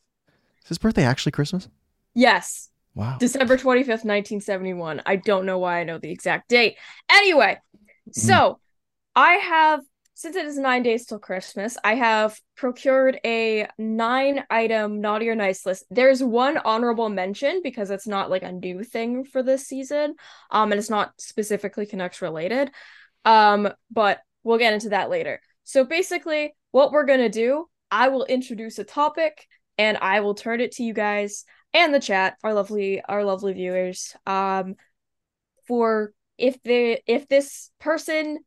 [0.62, 1.68] Is his birthday actually Christmas?
[2.14, 2.70] Yes.
[2.94, 3.18] Wow.
[3.18, 5.02] December 25th, 1971.
[5.04, 6.76] I don't know why I know the exact date.
[7.10, 7.58] Anyway,
[8.12, 8.60] so
[9.16, 9.80] I have
[10.16, 15.34] since it is nine days till Christmas, I have procured a nine item naughty or
[15.34, 15.84] nice list.
[15.90, 20.14] There's one honorable mention because it's not like a new thing for this season.
[20.52, 22.70] Um, and it's not specifically Canucks related.
[23.24, 25.40] Um, but we'll get into that later.
[25.64, 29.48] So basically, what we're gonna do, I will introduce a topic
[29.78, 33.52] and I will turn it to you guys and the chat, our lovely, our lovely
[33.52, 34.14] viewers.
[34.26, 34.76] Um,
[35.66, 38.38] for if the if this person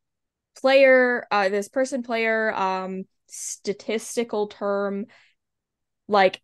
[0.61, 5.05] player uh this person player um statistical term
[6.07, 6.41] like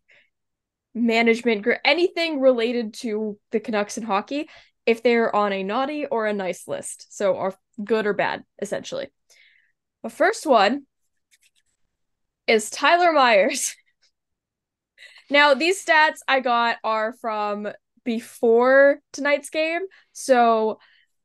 [0.94, 4.48] management, gr- anything related to the Canucks and hockey,
[4.86, 7.16] if they're on a naughty or a nice list.
[7.16, 9.08] So are good or bad, essentially.
[10.02, 10.84] The first one
[12.46, 13.74] is Tyler Myers.
[15.30, 17.68] now, these stats I got are from
[18.04, 19.80] before tonight's game,
[20.12, 20.78] so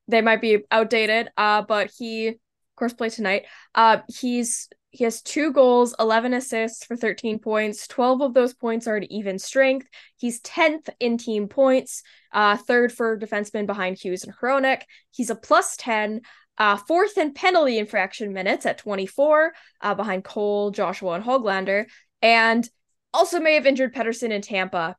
[0.08, 1.30] they might be outdated.
[1.38, 2.39] Uh, but he,
[2.80, 3.46] course, play tonight.
[3.76, 7.88] Uh, he's he has two goals, 11 assists for 13 points.
[7.88, 9.88] 12 of those points are at even strength.
[10.18, 12.02] He's 10th in team points,
[12.34, 14.82] uh, third for defensemen behind Hughes and Hronek.
[15.12, 16.22] He's a plus 10,
[16.58, 21.86] uh, fourth in penalty infraction minutes at 24, uh, behind Cole, Joshua, and Hoglander.
[22.24, 22.68] And
[23.13, 24.96] also may have injured Pettersson in Tampa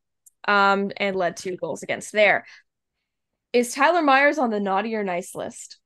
[0.46, 2.46] um, and led two goals against there.
[3.52, 5.79] Is Tyler Myers on the naughty or nice list?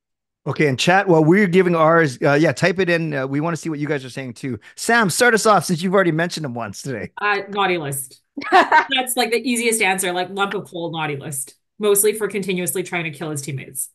[0.47, 3.13] Okay, and chat while we're giving ours, uh, yeah, type it in.
[3.13, 4.59] Uh, we want to see what you guys are saying too.
[4.75, 7.11] Sam, start us off since you've already mentioned him once today.
[7.19, 8.21] Uh, naughty list.
[8.51, 11.55] That's like the easiest answer, like lump of coal naughty list.
[11.79, 13.89] Mostly for continuously trying to kill his teammates.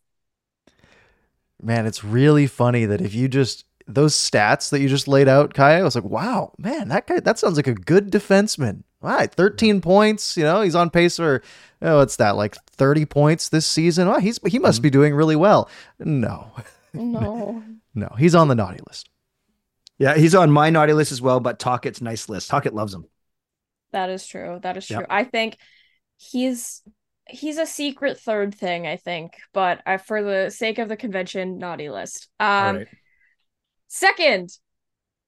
[1.63, 5.55] Man, it's really funny that if you just those stats that you just laid out,
[5.55, 8.83] Kaja, I was like, wow, man, that guy that sounds like a good defenseman.
[9.03, 10.37] All right, 13 points.
[10.37, 11.43] You know, he's on pace for
[11.83, 14.09] oh, what's that, like 30 points this season?
[14.09, 15.71] Oh, he's he must be doing really well.
[15.99, 16.53] No.
[16.93, 17.63] No.
[17.95, 19.09] no, he's on the naughty list.
[19.99, 22.49] Yeah, he's on my naughty list as well, but Tocchet's nice list.
[22.49, 23.05] Tocchet loves him.
[23.93, 24.59] That is true.
[24.63, 24.99] That is true.
[24.99, 25.07] Yep.
[25.11, 25.57] I think
[26.17, 26.83] he's
[27.29, 31.59] he's a secret third thing, I think, but uh, for the sake of the convention,
[31.59, 32.29] naughty list.
[32.39, 32.89] Um All right.
[33.89, 34.51] second,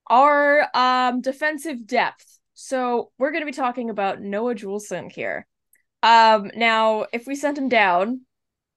[0.09, 2.39] our um defensive depth.
[2.55, 5.47] So we're going to be talking about Noah Juulsen here.
[6.03, 8.23] Um now, if we sent him down,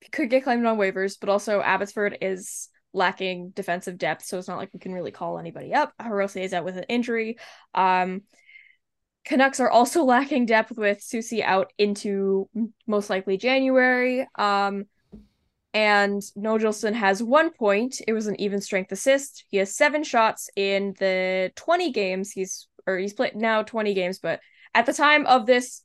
[0.02, 4.48] he could get claimed on waivers, but also Abbotsford is lacking defensive depth, so it's
[4.48, 5.92] not like we can really call anybody up.
[6.00, 7.38] Hirose is out with an injury.
[7.74, 8.22] Um
[9.26, 12.48] Canucks are also lacking depth with Soucy out into
[12.88, 14.28] most likely January.
[14.38, 14.86] Um,
[15.74, 18.00] and Nojelson has one point.
[18.08, 19.44] It was an even strength assist.
[19.50, 24.20] He has seven shots in the 20 games he's or he's played now 20 games,
[24.20, 24.40] but
[24.74, 25.84] at the time of this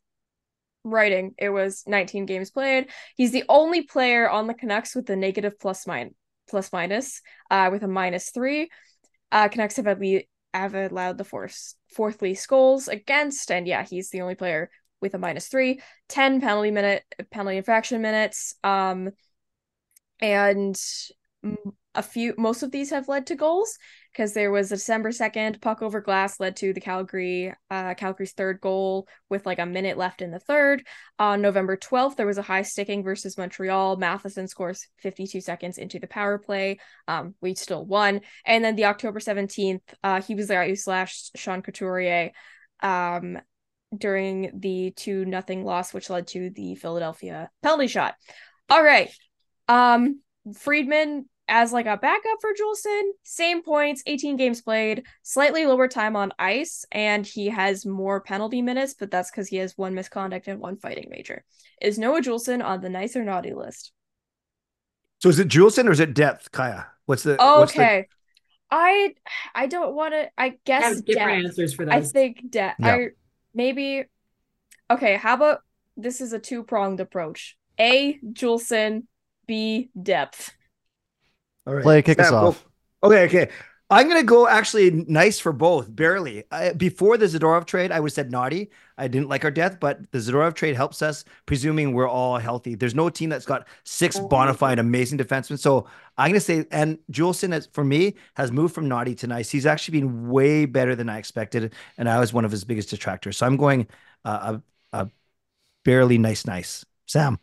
[0.84, 2.88] writing, it was 19 games played.
[3.16, 5.86] He's the only player on the Canucks with the negative plus
[6.48, 8.70] plus minus, uh, with a minus three.
[9.30, 14.10] Uh, Canucks have least have allowed the force fourth least goals against, and yeah, he's
[14.10, 14.68] the only player
[15.00, 18.54] with a minus three, 10 penalty minute penalty infraction minutes.
[18.64, 19.10] Um
[20.20, 20.78] and
[21.94, 23.78] a few most of these have led to goals
[24.12, 28.32] because there was a December 2nd puck over glass led to the Calgary uh Calgary's
[28.32, 30.82] third goal with like a minute left in the third.
[31.18, 33.96] On November 12th there was a high sticking versus Montreal.
[33.96, 36.78] Matheson scores 52 seconds into the power play.
[37.08, 38.20] Um we still won.
[38.44, 42.32] And then the October 17th uh he was there who slashed Sean Couturier
[42.82, 43.38] um
[43.96, 48.14] during the 2 nothing loss which led to the Philadelphia penalty shot.
[48.68, 49.10] All right.
[49.68, 50.20] Um
[50.58, 56.16] Friedman as like a backup for Juulsen, same points, 18 games played, slightly lower time
[56.16, 60.48] on ice, and he has more penalty minutes, but that's because he has one misconduct
[60.48, 61.44] and one fighting major.
[61.82, 63.92] Is Noah Juulsen on the nice or naughty list?
[65.18, 66.86] So is it Juulsen or is it depth, Kaja?
[67.06, 68.06] What's the what's the- Okay.
[68.70, 69.14] I
[69.54, 70.30] I don't want to.
[70.38, 71.44] I I guess have different depth.
[71.46, 71.94] answers for that.
[71.94, 72.78] I think depth.
[72.80, 72.94] Yeah.
[72.94, 73.08] I
[73.52, 74.04] maybe.
[74.88, 75.60] Okay, how about
[75.96, 77.56] this is a two pronged approach.
[77.80, 79.06] A Juulsen,
[79.46, 80.52] B depth.
[81.66, 81.82] All right.
[81.82, 82.66] Play, kick us Sam, go- off.
[83.02, 83.50] Okay, okay.
[83.92, 86.44] I'm gonna go actually nice for both, barely.
[86.52, 88.70] I, before the Zadorov trade, I would said naughty.
[88.96, 92.76] I didn't like our death, but the Zadorov trade helps us, presuming we're all healthy.
[92.76, 95.58] There's no team that's got six bona fide amazing defensemen.
[95.58, 99.50] So I'm gonna say, and Juulsen, has, for me, has moved from naughty to nice.
[99.50, 102.90] He's actually been way better than I expected, and I was one of his biggest
[102.90, 103.38] detractors.
[103.38, 103.88] So I'm going
[104.24, 104.58] uh,
[104.92, 105.10] a, a
[105.84, 106.84] barely nice, nice.
[107.06, 107.40] Sam.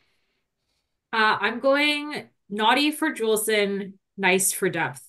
[1.11, 5.01] Uh, I'm going naughty for Juulsen, nice for depth.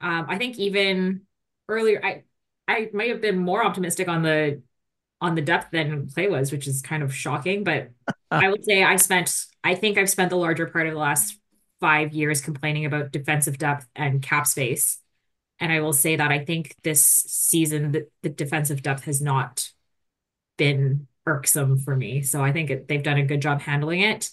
[0.00, 1.22] Um, I think even
[1.68, 2.24] earlier, I
[2.66, 4.62] I might have been more optimistic on the
[5.20, 7.64] on the depth than Clay was, which is kind of shocking.
[7.64, 7.90] But
[8.30, 11.38] I would say I spent, I think I've spent the larger part of the last
[11.80, 14.98] five years complaining about defensive depth and cap space.
[15.58, 19.68] And I will say that I think this season the, the defensive depth has not
[20.56, 22.22] been irksome for me.
[22.22, 24.30] So I think it, they've done a good job handling it.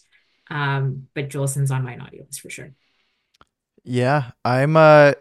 [0.50, 2.72] Um, but Juulsen's on my naughty list for sure.
[3.89, 5.13] Yeah, I'm uh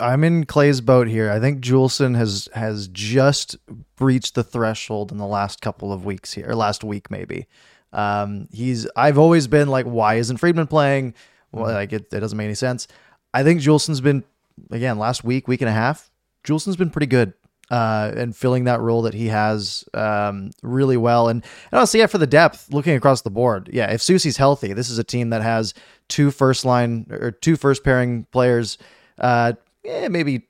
[0.00, 1.28] I'm in Clay's boat here.
[1.28, 3.56] I think Juulsen has has just
[3.96, 7.48] breached the threshold in the last couple of weeks here, or last week maybe.
[7.92, 11.14] Um he's I've always been like, why isn't Friedman playing?
[11.50, 12.86] Well, like it, it doesn't make any sense.
[13.34, 14.22] I think Juulsen's been
[14.70, 16.08] again last week, week and a half.
[16.44, 17.34] Juulsen's been pretty good.
[17.72, 21.28] Uh, and filling that role that he has um, really well.
[21.28, 24.74] And, and honestly, yeah, for the depth, looking across the board, yeah, if Soucy's healthy,
[24.74, 25.72] this is a team that has
[26.08, 28.76] two first line or two first pairing players,
[29.18, 30.46] uh, yeah, maybe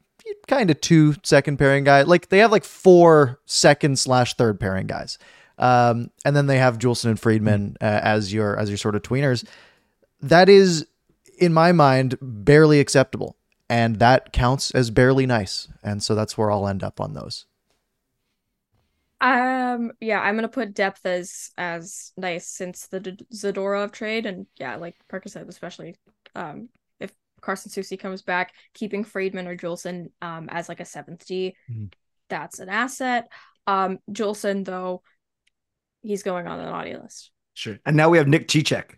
[0.48, 2.08] kind of two second pairing guys.
[2.08, 5.16] Like they have like four second slash third pairing guys.
[5.58, 9.02] Um, and then they have Juulsen and Friedman uh, as your as your sort of
[9.02, 9.46] tweeners.
[10.20, 10.88] That is,
[11.38, 13.36] in my mind, barely acceptable
[13.72, 15.66] and that counts as barely nice.
[15.82, 17.46] And so that's where I'll end up on those.
[19.18, 24.46] Um, yeah, I'm gonna put depth as as nice since the D- Zadorov trade, and
[24.58, 25.96] yeah, like Parker said, especially
[26.34, 26.68] um
[27.00, 31.56] if Carson Soucy comes back, keeping Friedman or Juulsen um as like a seventh D,
[31.70, 31.86] mm-hmm.
[32.28, 33.28] that's an asset.
[33.66, 35.02] Um, Juulsen though,
[36.02, 37.30] he's going on the naughty list.
[37.54, 38.96] Sure, and now we have Nick Cicek.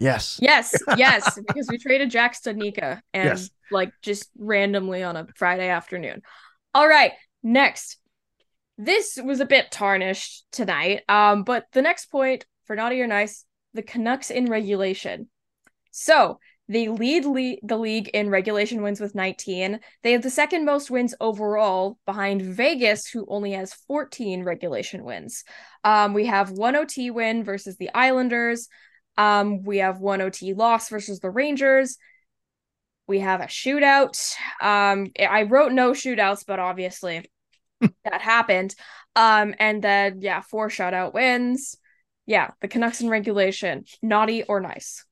[0.00, 0.38] Yes.
[0.40, 3.50] Yes, yes, because we traded Jack Studnicka and yes.
[3.70, 6.22] like just randomly on a Friday afternoon.
[6.74, 7.98] All right, next.
[8.78, 11.02] This was a bit tarnished tonight.
[11.08, 15.28] Um, but the next point for naughty or nice, the Canucks in regulation.
[15.90, 16.38] So
[16.70, 19.80] they lead le- the league in regulation wins with 19.
[20.02, 25.42] They have the second most wins overall behind Vegas, who only has 14 regulation wins.
[25.82, 28.68] Um, we have one OT win versus the Islanders,
[29.20, 31.98] um, we have one OT loss versus the Rangers.
[33.06, 34.18] We have a shootout.
[34.62, 37.30] Um, I wrote no shootouts, but obviously
[37.80, 38.74] that happened.
[39.14, 41.76] Um, and then yeah, four shutout wins.
[42.24, 45.04] Yeah, the Canucks in regulation, naughty or nice.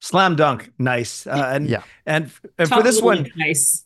[0.00, 1.28] Slam dunk, nice.
[1.28, 3.83] Uh, and yeah, and, and for this one, nice.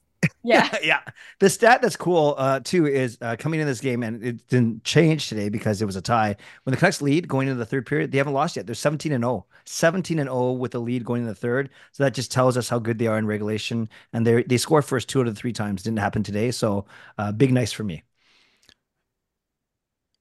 [0.49, 0.69] Yeah.
[0.83, 1.01] yeah.
[1.41, 4.83] The stat that's cool uh, too is uh, coming in this game, and it didn't
[4.83, 6.37] change today because it was a tie.
[6.63, 8.67] When the Canucks lead going into the third period, they haven't lost yet.
[8.67, 11.71] They're 17 and 0, 17 and 0 with the lead going into the third.
[11.93, 13.89] So that just tells us how good they are in regulation.
[14.13, 15.83] And they they score first two out of the three times.
[15.83, 16.51] Didn't happen today.
[16.51, 16.87] So
[17.19, 18.05] uh, big nice for me.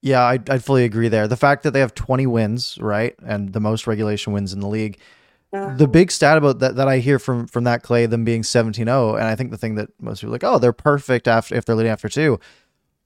[0.02, 1.28] Yeah, I, I fully agree there.
[1.28, 4.68] The fact that they have 20 wins, right, and the most regulation wins in the
[4.68, 5.00] league
[5.52, 9.16] the big stat about that that I hear from from that Clay them being 17-0
[9.16, 11.66] and I think the thing that most people are like oh they're perfect after if
[11.66, 12.40] they're leading after two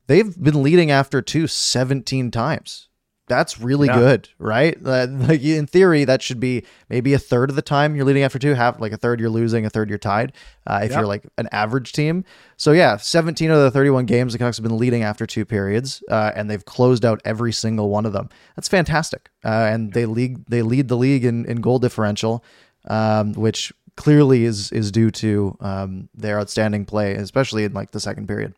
[0.07, 2.89] they've been leading after two 17 times
[3.27, 3.97] that's really yeah.
[3.97, 4.81] good, right?
[4.83, 8.37] Like in theory, that should be maybe a third of the time you're leading after
[8.37, 10.33] two, half like a third you're losing, a third you're tied.
[10.67, 10.99] Uh, if yep.
[10.99, 12.25] you're like an average team,
[12.57, 16.03] so yeah, 17 of the 31 games the Canucks have been leading after two periods,
[16.09, 18.29] uh, and they've closed out every single one of them.
[18.55, 22.43] That's fantastic, uh, and they lead they lead the league in, in goal differential,
[22.89, 27.99] um, which clearly is is due to um, their outstanding play, especially in like the
[27.99, 28.55] second period.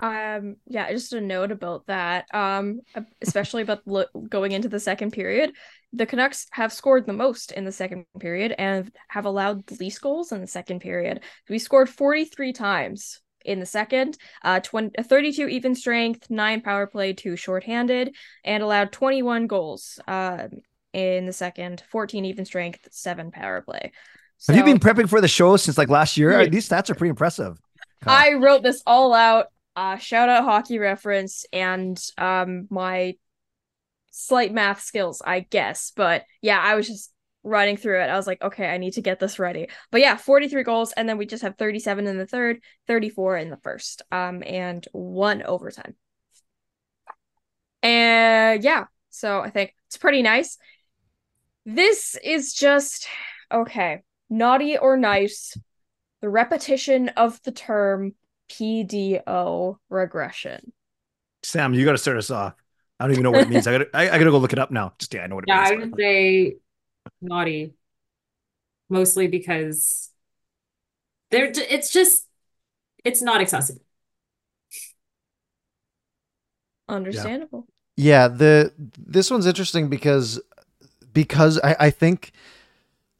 [0.00, 2.26] Um, yeah, just a note about that.
[2.32, 2.80] Um,
[3.20, 5.52] especially about lo- going into the second period,
[5.92, 10.00] the Canucks have scored the most in the second period and have allowed the least
[10.00, 11.20] goals in the second period.
[11.48, 17.12] We scored 43 times in the second, uh, 20, 32 even strength, nine power play,
[17.12, 20.48] two shorthanded, and allowed 21 goals uh,
[20.92, 23.92] in the second, 14 even strength, seven power play.
[24.38, 26.40] So, have you been prepping for the show since like last year?
[26.40, 26.48] Yeah.
[26.48, 27.58] These stats are pretty impressive.
[28.06, 33.14] I wrote this all out uh, shout out hockey reference and um my
[34.10, 35.92] slight math skills, I guess.
[35.94, 38.08] But yeah, I was just running through it.
[38.10, 39.68] I was like, okay, I need to get this ready.
[39.90, 43.50] But yeah, 43 goals, and then we just have 37 in the third, 34 in
[43.50, 45.94] the first, um, and one overtime.
[47.82, 50.58] And yeah, so I think it's pretty nice.
[51.64, 53.06] This is just
[53.50, 55.56] okay, naughty or nice.
[56.20, 58.12] The repetition of the term
[58.50, 60.72] PDO regression.
[61.42, 62.54] Sam, you got to start us off.
[62.98, 63.66] I don't even know what it means.
[63.66, 64.92] I got I, I got to go look it up now.
[64.98, 65.70] Just yeah, I know what it yeah, means.
[65.70, 66.56] I would say
[67.22, 67.74] naughty,
[68.90, 70.10] mostly because
[71.30, 71.50] they're.
[71.54, 72.26] It's just
[73.04, 73.82] it's not accessible.
[76.88, 77.66] Understandable.
[77.96, 78.22] Yeah.
[78.22, 80.40] yeah, the this one's interesting because
[81.14, 82.32] because I, I think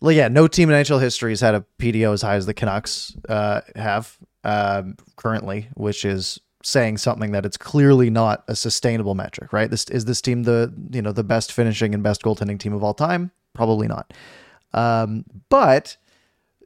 [0.00, 2.54] well, yeah, no team in NHL history has had a PDO as high as the
[2.54, 9.14] Canucks uh, have um, currently, which is saying something that it's clearly not a sustainable
[9.14, 9.70] metric, right?
[9.70, 12.84] This is this team the you know the best finishing and best goaltending team of
[12.84, 13.30] all time?
[13.54, 14.12] Probably not.
[14.72, 15.96] Um, but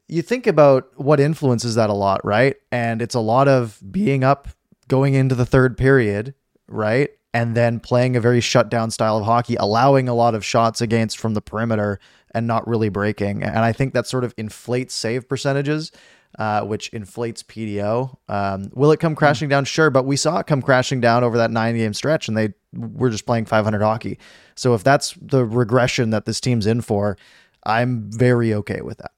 [0.09, 2.57] you think about what influences that a lot, right?
[2.70, 4.48] And it's a lot of being up
[4.88, 6.34] going into the third period,
[6.68, 7.11] right?
[7.32, 10.80] And then playing a very shut down style of hockey, allowing a lot of shots
[10.80, 11.98] against from the perimeter
[12.32, 13.42] and not really breaking.
[13.42, 15.90] And I think that sort of inflates save percentages
[16.39, 18.16] uh, which inflates PDO.
[18.28, 19.64] Um, will it come crashing down?
[19.64, 22.55] Sure, but we saw it come crashing down over that nine game stretch, and they
[22.72, 24.18] were just playing 500 hockey.
[24.57, 27.16] So if that's the regression that this team's in for,
[27.64, 29.12] I'm very okay with that.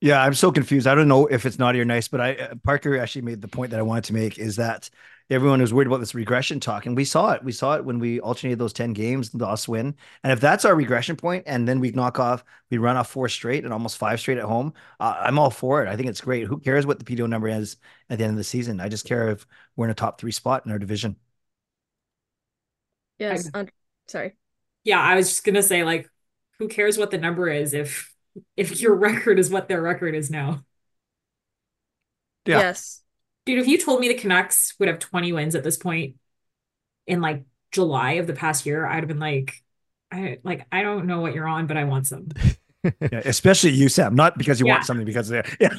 [0.00, 0.86] Yeah, I'm so confused.
[0.86, 3.48] I don't know if it's naughty or nice, but I uh, Parker actually made the
[3.48, 4.90] point that I wanted to make is that
[5.30, 7.42] everyone was worried about this regression talk, and we saw it.
[7.44, 10.74] We saw it when we alternated those ten games, lost win, and if that's our
[10.74, 14.20] regression point, and then we knock off, we run off four straight and almost five
[14.20, 14.72] straight at home.
[15.00, 15.88] Uh, I'm all for it.
[15.88, 16.46] I think it's great.
[16.46, 17.76] Who cares what the PDO number is
[18.10, 18.80] at the end of the season?
[18.80, 19.46] I just care if
[19.76, 21.16] we're in a top three spot in our division.
[23.18, 23.50] Yes.
[23.54, 23.70] un-
[24.08, 24.36] sorry.
[24.82, 26.08] Yeah, I was just gonna say, like,
[26.58, 28.14] who cares what the number is if
[28.56, 30.64] if your record is what their record is now?
[32.46, 32.60] Yeah.
[32.60, 33.03] Yes.
[33.46, 36.16] Dude, if you told me the Canucks would have 20 wins at this point
[37.06, 39.54] in like July of the past year, I'd have been like,
[40.12, 42.28] I like I don't know what you're on, but I want some.
[43.00, 44.14] Yeah, especially you, Sam.
[44.14, 44.74] Not because you Yeah.
[44.74, 45.70] want something, because they're yeah.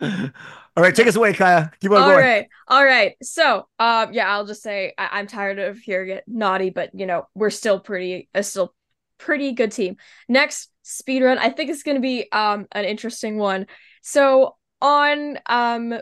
[0.00, 1.72] All right, take us away, Kaja.
[1.80, 2.24] Keep on All going.
[2.24, 2.48] right.
[2.68, 3.16] All right.
[3.22, 7.06] So, um, yeah, I'll just say I- I'm tired of hearing it naughty, but you
[7.06, 8.74] know, we're still pretty, a still
[9.18, 9.96] pretty good team.
[10.28, 13.66] Next speed run, I think it's gonna be um an interesting one.
[14.02, 15.94] So on um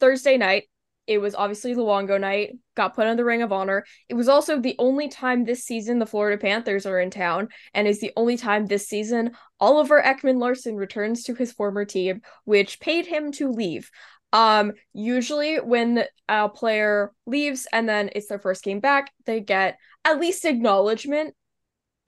[0.00, 0.64] Thursday night,
[1.06, 3.84] it was obviously Luongo night, got put on the Ring of Honor.
[4.08, 7.86] It was also the only time this season the Florida Panthers are in town, and
[7.86, 13.06] is the only time this season Oliver Ekman-Larsson returns to his former team, which paid
[13.06, 13.90] him to leave.
[14.32, 19.78] Um, usually when a player leaves and then it's their first game back, they get
[20.04, 21.34] at least acknowledgement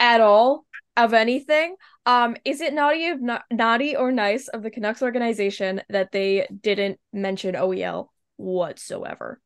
[0.01, 0.67] at all
[0.97, 1.77] of anything.
[2.07, 6.47] Um, is it naughty of na- naughty or nice of the Canucks organization that they
[6.63, 9.41] didn't mention OEL whatsoever?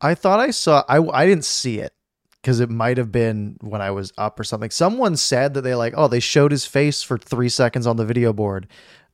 [0.00, 0.84] I thought I saw.
[0.88, 1.92] I I didn't see it
[2.40, 4.70] because it might have been when I was up or something.
[4.70, 8.06] Someone said that they like, oh, they showed his face for three seconds on the
[8.06, 8.66] video board.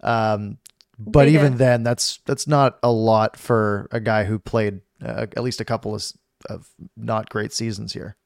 [0.02, 0.58] Um,
[0.98, 1.58] but They even did.
[1.58, 5.64] then, that's that's not a lot for a guy who played uh, at least a
[5.64, 6.04] couple of,
[6.48, 8.16] of not great seasons here.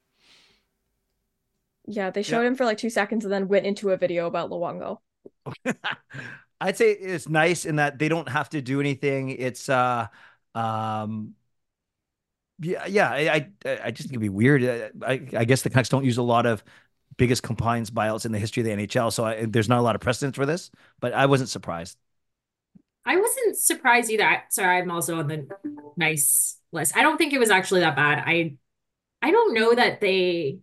[1.87, 4.49] Yeah, they showed him for like two seconds and then went into a video about
[4.49, 4.99] Luongo.
[6.61, 9.29] I'd say it's nice in that they don't have to do anything.
[9.29, 10.07] It's uh
[10.55, 11.35] um
[12.59, 14.63] yeah, yeah, I I, I just think it'd be weird.
[14.63, 16.63] Uh, I, I guess the Canucks don't use a lot of
[17.17, 19.95] biggest compliance buyouts in the history of the NHL, so I, there's not a lot
[19.95, 20.71] of precedence for this.
[20.99, 21.97] But I wasn't surprised.
[23.05, 24.25] I wasn't surprised either.
[24.25, 25.47] I- Sorry, I'm also on the
[25.97, 26.95] nice list.
[26.95, 28.23] I don't think it was actually that bad.
[28.25, 28.55] I
[29.21, 30.59] I don't know that they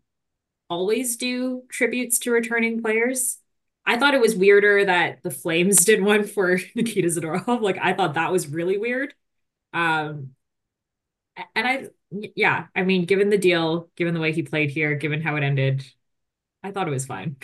[0.68, 3.38] always do tributes to returning players.
[3.86, 7.60] I thought it was weirder that the Flames did one for Nikita Zadorov.
[7.60, 9.14] Like I thought that was really weird.
[9.72, 10.30] Um
[11.54, 15.20] and I yeah, I mean, given the deal, given the way he played here, given
[15.20, 15.84] how it ended,
[16.62, 17.36] I thought it was fine.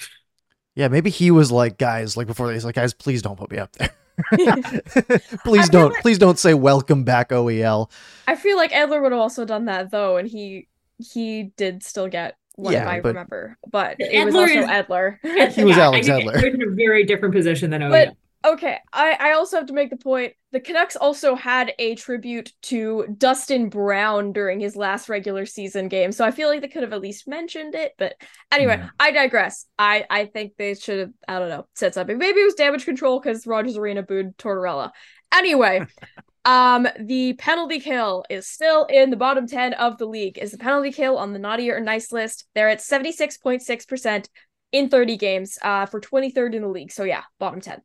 [0.74, 3.58] Yeah, maybe he was like, guys, like before he's like, guys, please don't put me
[3.58, 3.90] up there.
[5.44, 7.90] Please feel don't, like- please don't say welcome back OEL.
[8.26, 10.68] I feel like Edler would have also done that though, and he
[10.98, 13.56] he did still get one if Yeah, I but- remember.
[13.70, 15.52] But it was Edler also is- Edler.
[15.54, 16.54] He was Yeah, Alex Edler.
[16.54, 18.14] In a very different position than But-
[18.46, 22.52] Okay, I, I also have to make the point the Canucks also had a tribute
[22.64, 26.12] to Dustin Brown during his last regular season game.
[26.12, 27.92] So I feel like they could have at least mentioned it.
[27.96, 28.16] But
[28.52, 28.90] anyway, Yeah.
[29.00, 29.64] I digress.
[29.78, 32.18] I, I think they should have, I don't know, said something.
[32.18, 34.90] Maybe it was damage control because Rogers Arena booed Tortorella.
[35.32, 35.80] Anyway,
[36.44, 40.38] um, the penalty kill is still in the bottom 10 of the league.
[40.38, 42.46] Is the penalty kill on the naughty or nice list?
[42.54, 44.28] They're at 76.6%
[44.72, 46.92] in 30 games, uh, for 23rd in the league.
[46.92, 47.80] So yeah, bottom 10.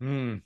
[0.00, 0.36] Hmm.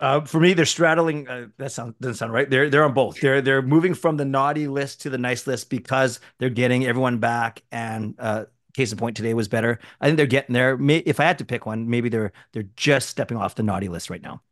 [0.00, 1.28] Uh, for me, they're straddling.
[1.28, 2.50] Uh, that sound doesn't sound right.
[2.50, 3.20] They're they're on both.
[3.20, 7.18] They're they're moving from the naughty list to the nice list because they're getting everyone
[7.18, 7.62] back.
[7.70, 9.78] And uh, case in point, today was better.
[10.00, 10.76] I think they're getting there.
[10.76, 13.88] May, if I had to pick one, maybe they're they're just stepping off the naughty
[13.88, 14.42] list right now.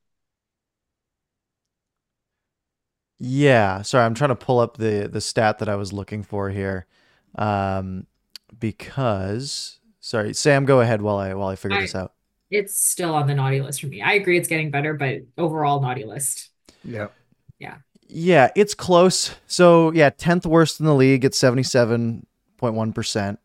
[3.24, 6.50] Yeah, sorry, I'm trying to pull up the the stat that I was looking for
[6.50, 6.86] here,
[7.36, 8.06] um,
[8.58, 12.14] because sorry, Sam, go ahead while I while I figure I- this out.
[12.50, 14.02] It's still on the naughty list for me.
[14.02, 16.50] I agree it's getting better, but overall naughty list.
[16.84, 17.08] Yeah.
[17.58, 17.76] Yeah,
[18.08, 19.34] Yeah, it's close.
[19.46, 22.26] So yeah, tenth worst in the league at seventy seven
[22.58, 23.38] point one percent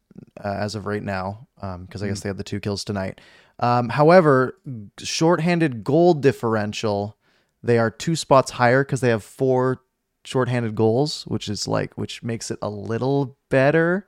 [0.43, 3.21] as of right now, because I guess they had the two kills tonight.
[3.59, 4.57] Um, however,
[4.99, 7.15] shorthanded goal differential,
[7.63, 9.81] they are two spots higher because they have four
[10.25, 14.07] shorthanded goals, which is like which makes it a little better.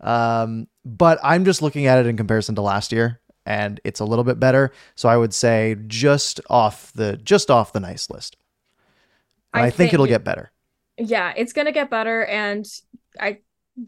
[0.00, 4.04] Um, but I'm just looking at it in comparison to last year, and it's a
[4.04, 4.72] little bit better.
[4.94, 8.36] So I would say just off the just off the nice list.
[9.54, 10.52] And I, think, it'll get better.
[10.98, 12.66] yeah, it's gonna get better, and
[13.18, 13.38] I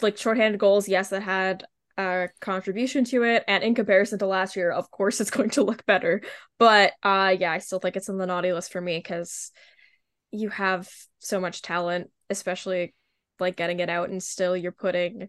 [0.01, 0.88] like shorthanded goals.
[0.88, 1.66] Yes, that had
[1.99, 5.62] a contribution to it, and in comparison to last year, of course, it's going to
[5.62, 6.22] look better.
[6.59, 9.51] But uh, yeah, I still think it's in the naughty list for me because
[10.30, 10.88] you have
[11.18, 12.94] so much talent, especially
[13.40, 15.28] like getting it out, and still you're putting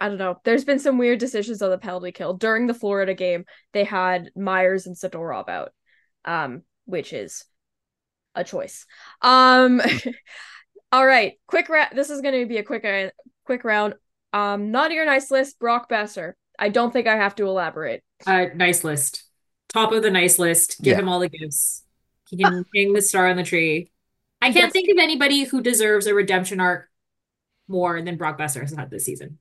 [0.00, 0.40] I, don't know.
[0.44, 3.44] There's been some weird decisions on the penalty kill during the Florida game.
[3.72, 5.72] They had Myers and Zadorov out,
[6.24, 7.44] um, which is
[8.34, 8.86] a choice.
[9.20, 9.80] Um,
[10.92, 11.96] all right, quick round.
[11.96, 13.10] This is going to be a quick uh,
[13.44, 13.94] quick round.
[14.32, 15.58] Um, not your nice list.
[15.58, 16.32] Brock Boeser.
[16.58, 18.02] I don't think I have to elaborate.
[18.26, 19.24] Uh, nice list.
[19.68, 20.80] Top of the nice list.
[20.82, 21.00] Give Yeah.
[21.00, 21.84] him all the gifts.
[22.28, 23.90] He can hang the star on the tree.
[24.40, 24.72] I can't Yes.
[24.72, 26.88] think of anybody who deserves a redemption arc
[27.68, 29.38] more than Brock Boeser has had this season.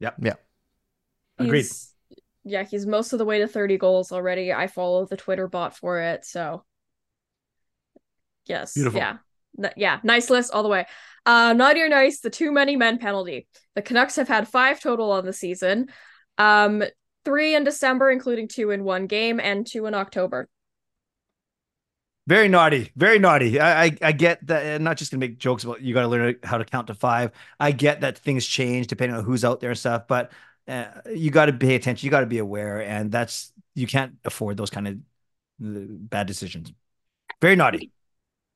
[0.00, 0.16] Yep.
[0.22, 0.34] Yeah.
[1.38, 1.58] Agreed.
[1.60, 1.94] He's-
[2.44, 4.52] Yeah, he's most of the way to 30 goals already.
[4.52, 6.64] I follow the Twitter bot for it, so
[8.46, 8.98] yes, Beautiful.
[8.98, 9.20] yeah, N-
[9.76, 10.86] yeah, nice list all the way.
[11.26, 13.46] Uh, naughty or nice, the too many men penalty.
[13.74, 15.88] The Canucks have had five total on the season,
[16.38, 16.82] um,
[17.24, 20.48] three in December, including two in one game, and two in October.
[22.26, 23.58] Very naughty, very naughty.
[23.58, 24.74] I, I I get that.
[24.74, 26.94] I'm not just gonna make jokes about you got to learn how to count to
[26.94, 27.32] five.
[27.58, 30.30] I get that things change depending on who's out there and stuff, but
[30.68, 32.06] uh, you got to pay attention.
[32.06, 34.98] You got to be aware, and that's you can't afford those kind of
[35.58, 36.72] bad decisions.
[37.40, 37.92] Very naughty.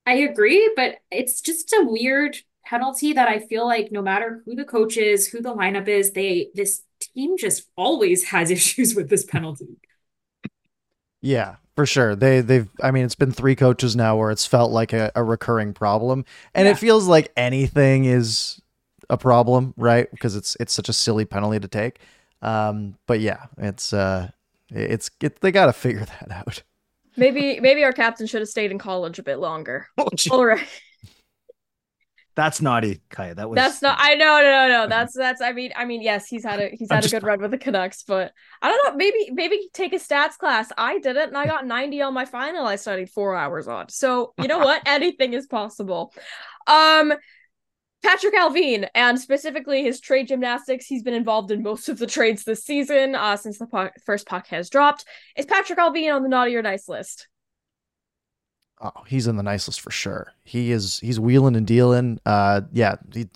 [0.06, 4.54] I agree, but it's just a weird penalty that I feel like no matter who
[4.54, 9.08] the coach is, who the lineup is, they this team just always has issues with
[9.10, 9.76] this penalty.
[11.20, 12.16] Yeah, for sure.
[12.16, 15.22] They they've I mean it's been three coaches now where it's felt like a, a
[15.22, 16.24] recurring problem.
[16.54, 16.76] And Yeah.
[16.76, 18.60] it feels like anything is
[19.08, 20.10] a problem, right?
[20.10, 22.00] Because it's it's such a silly penalty to take.
[22.42, 24.30] Um but yeah, it's uh
[24.70, 26.62] it's it, they got to figure that out.
[27.16, 29.86] Maybe maybe our captain should have stayed in college a bit longer.
[29.98, 30.66] Oh, All right.
[32.34, 33.36] that's naughty, Kaja.
[33.36, 33.98] That was That's not.
[34.00, 34.88] I know, no, no, no.
[34.88, 35.42] That's that's.
[35.42, 37.58] I mean, I mean, yes, he's had a he's had a good run with the
[37.58, 38.32] Canucks, but
[38.62, 38.96] I don't know.
[38.96, 40.72] Maybe maybe take a stats class.
[40.78, 42.66] I did it, and I got ninety on my final.
[42.66, 43.90] I studied four hours on.
[43.90, 44.82] So you know what?
[44.86, 46.14] Anything is possible.
[46.66, 47.12] Um,
[48.04, 50.86] Patrik Allvin, and specifically his trade gymnastics.
[50.86, 53.14] He's been involved in most of the trades this season.
[53.14, 55.04] Uh, since the puck, first puck has dropped,
[55.36, 57.28] is Patrik Allvin on the naughty or nice list?
[58.80, 60.32] Oh, he's in the nice list for sure.
[60.42, 62.18] He is he's wheeling and dealing.
[62.26, 63.28] Uh yeah, he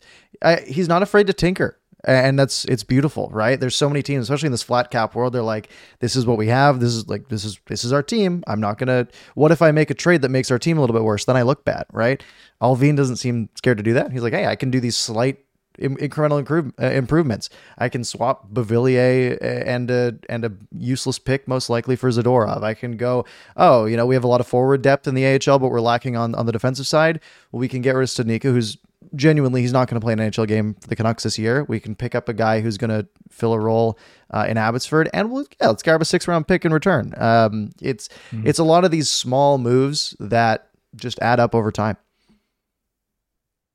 [0.43, 1.79] I, he's not afraid to tinker.
[2.07, 3.59] And that's it's beautiful, right?
[3.59, 5.33] There's so many teams, especially in this flat cap world.
[5.33, 6.79] They're like, this is what we have.
[6.79, 8.45] This is like this is this is our team.
[8.47, 9.09] I'm not gonna.
[9.35, 11.25] What if I make a trade that makes our team a little bit worse?
[11.25, 12.23] Then I look bad, right?
[12.63, 14.13] Allvin doesn't seem scared to do that.
[14.13, 15.39] He's like, hey, I can do these slight
[15.79, 17.51] incremental improve, uh, improvements.
[17.79, 22.63] I can swap Beauvillier uh, and a and a useless pick most likely for Zadorov.
[22.63, 23.25] I can go,
[23.57, 25.81] oh, you know, we have a lot of forward depth in the AHL, but we're
[25.81, 27.21] lacking on on the defensive side.
[27.51, 28.79] Well, we can get rid of Studnicka, who's
[29.15, 31.65] genuinely he's not going to play an NHL game for the Canucks this year.
[31.65, 33.99] We can pick up a guy who's going to fill a role
[34.31, 37.15] uh, in Abbotsford, and we'll yeah, let's grab a six round pick in return.
[37.17, 38.09] Um, it's
[38.45, 41.97] it's a lot of these small moves that just add up over time.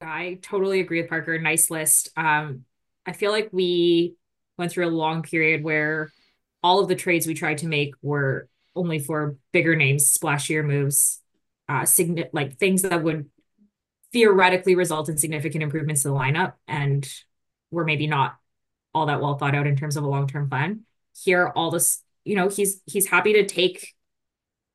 [0.02, 1.38] I totally agree with Parker.
[1.40, 2.10] Nice list.
[2.18, 2.66] Um,
[3.06, 4.16] I feel like we
[4.58, 6.12] went through a long period where
[6.64, 11.22] all of the trades we tried to make were only for bigger names, splashier moves,
[11.68, 13.30] uh, signi- like things that would
[14.14, 17.08] theoretically result in significant improvements to the lineup, and
[17.72, 18.36] were maybe not
[18.94, 20.82] all that well thought out in terms of a long-term plan.
[21.24, 23.94] Here, all this, you know, he's he's happy to take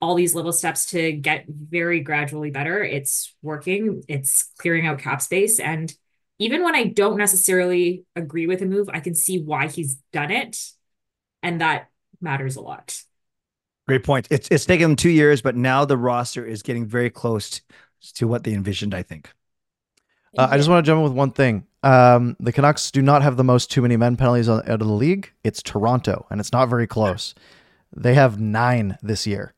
[0.01, 2.83] all these little steps to get very gradually better.
[2.83, 5.59] It's working, it's clearing out cap space.
[5.59, 5.93] And
[6.39, 10.31] even when I don't necessarily agree with a move, I can see why he's done
[10.31, 10.59] it.
[11.43, 11.89] And that
[12.21, 13.01] matters a lot.
[13.89, 14.29] Great point.
[14.31, 17.61] It's it's taken them two years, but now the roster is getting very close
[18.17, 18.95] to what they envisioned.
[18.95, 19.33] I think.
[20.37, 21.67] Uh, I just want to jump in with one thing.
[21.83, 24.85] Um, the Canucks do not have the most too many men penalties out of the
[24.85, 25.33] league.
[25.45, 27.35] It's Toronto, and it's not very close.
[27.97, 29.55] They have nine this year.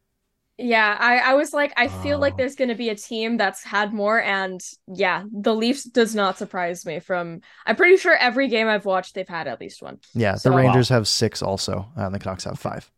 [0.61, 2.37] Yeah, I, I was like, I feel like Oh.
[2.37, 6.37] there's going to be a team that's had more, and yeah, the Leafs does not
[6.39, 6.99] surprise me.
[7.01, 9.99] From I'm pretty sure every game I've watched, they've had at least one.
[10.15, 12.91] Yeah, the So- Rangers have six also, and the Canucks have five.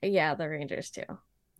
[0.00, 1.02] Yeah, the Rangers too.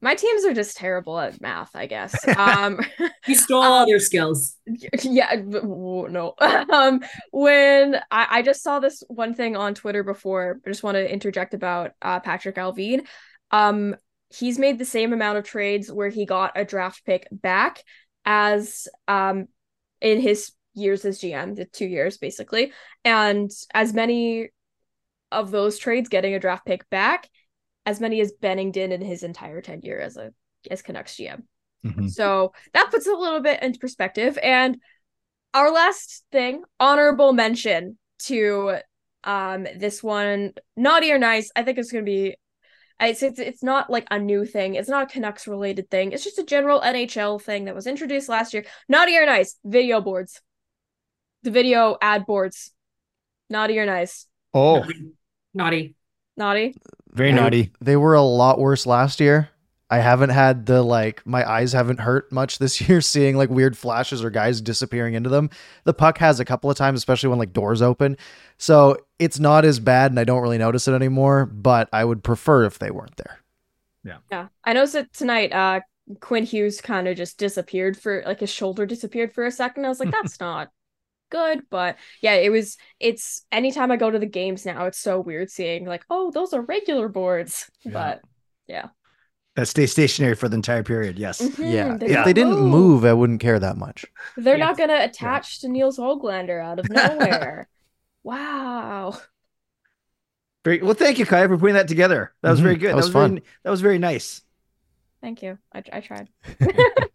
[0.03, 2.15] My teams are just terrible at math, I guess.
[2.37, 2.81] Um,
[3.25, 4.57] He stole all their skills.
[5.05, 6.35] yeah, no.
[6.41, 7.01] um,
[7.31, 11.11] when I, I just saw this one thing on Twitter before, I just want to
[11.11, 13.07] interject about uh, Patrik Allvin.
[13.53, 13.95] Um,
[14.29, 17.83] he's made the same amount of trades where he got a draft pick back
[18.25, 19.47] as um
[20.01, 22.73] in his years as GM, the two years basically,
[23.05, 24.49] and as many
[25.31, 27.29] of those trades getting a draft pick back,
[27.87, 30.33] as many as Bennington in his entire tenure as a
[30.71, 31.43] as Canucks GM.
[31.85, 32.11] Mhm.
[32.11, 34.39] So that puts a little bit into perspective.
[34.43, 34.81] And
[35.55, 38.79] our last thing, honorable mention to
[39.25, 41.51] um this one, naughty or nice.
[41.57, 42.37] I think it's gonna be
[43.01, 44.77] it's, it's it's not like a new thing.
[44.77, 46.13] It's not a Canucks related thing.
[46.13, 48.65] It's just a general NHL thing that was introduced last year.
[48.89, 50.41] Naughty or nice, video boards.
[51.43, 52.73] The video ad boards.
[53.51, 54.27] Naughty or nice.
[54.55, 54.85] Oh,
[55.53, 55.97] Naughty.
[56.37, 56.77] Naughty.
[57.13, 57.71] Very naughty.
[57.81, 59.51] They were a lot worse last year.
[59.91, 63.77] I haven't had the like my eyes haven't hurt much this year seeing like weird
[63.77, 65.51] flashes or guys disappearing into them.
[65.85, 68.17] The puck has a couple of times, especially when like doors open.
[68.57, 72.25] So it's not as bad and I don't really notice it anymore, but I would
[72.25, 73.41] prefer if they weren't there.
[74.03, 74.19] Yeah.
[74.31, 74.49] Yeah.
[74.65, 75.81] I noticed that tonight, uh,
[76.21, 79.85] Quinn Hughes kind of just disappeared for like his shoulder disappeared for a second.
[79.85, 80.71] I was like, that's not
[81.33, 81.63] good.
[81.71, 85.51] But yeah, it was it's anytime I go to the games now, it's so weird
[85.51, 87.69] seeing like, oh, those are regular boards.
[87.83, 87.93] Yeah.
[87.93, 88.21] But
[88.69, 88.89] yeah.
[89.57, 91.19] That stay stationary for the entire period.
[91.19, 91.41] Yes.
[91.43, 91.97] Mhm, Yeah.
[91.97, 94.07] they If they didn't move, I wouldn't care that much.
[94.37, 94.67] They're Yeah.
[94.67, 97.69] not gonna attach to Nils Hoglander out of nowhere.
[98.23, 99.19] wow.
[100.65, 100.95] Very well.
[100.95, 102.33] Thank you, Kai, for putting that together.
[102.43, 102.91] That was Mhm, very good.
[102.91, 103.31] that was fun.
[103.35, 104.43] Very, that was very nice.
[105.21, 105.59] Thank you.
[105.75, 106.29] I, I tried.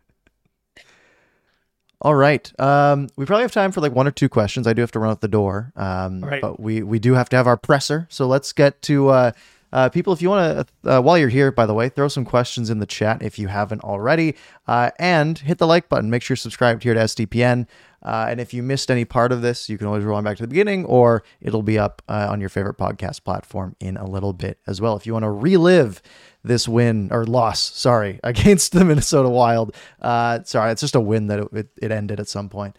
[2.01, 2.51] All right.
[2.59, 4.67] Um, we probably have time for like one or two questions.
[4.67, 5.71] I do have to run out the door.
[5.75, 6.41] Um, right.
[6.41, 8.05] but we we do have to have our presser.
[8.09, 9.31] So let's get to uh,
[9.73, 10.13] uh, people.
[10.13, 12.79] If you want to, uh, while you're here, by the way, throw some questions in
[12.79, 14.35] the chat if you haven't already,
[14.67, 16.09] uh, and hit the like button.
[16.09, 17.67] Make sure you're subscribed here to SDPN.
[18.03, 20.43] Uh, and if you missed any part of this, you can always roll back to
[20.43, 24.33] the beginning, or it'll be up uh, on your favorite podcast platform in a little
[24.33, 24.95] bit as well.
[24.95, 26.01] If you want to relive
[26.43, 29.75] this win or loss, sorry, against the Minnesota Wild.
[30.01, 32.77] Uh, sorry, it's just a win that it, it, ended at some point.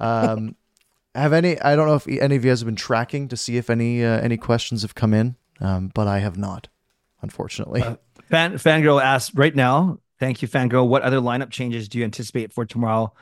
[0.00, 0.56] Um,
[1.14, 1.60] have any?
[1.60, 4.02] I don't know if any of you guys have been tracking to see if any
[4.02, 6.68] any questions have come in, um, but I have not,
[7.22, 7.82] unfortunately.
[7.82, 7.96] Uh,
[8.30, 9.98] Fan Fangirl asks right now.
[10.18, 10.88] Thank you, Fangirl.
[10.88, 13.12] What other lineup changes do you anticipate for tomorrow,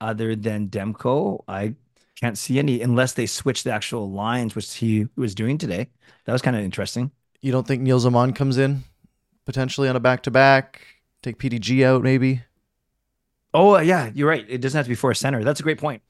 [0.00, 1.44] other than Demko?
[1.48, 1.74] I
[2.20, 5.88] can't see any unless they switch the actual lines, which he was doing today.
[6.26, 7.10] That was kind of interesting.
[7.40, 8.84] you don't think Nils Aman comes in
[9.46, 10.86] potentially on a back to back?
[11.22, 12.42] Take PDG out maybe.
[13.54, 14.44] Oh yeah, you're right.
[14.48, 15.44] It doesn't have to be for a center.
[15.44, 16.02] That's a great point.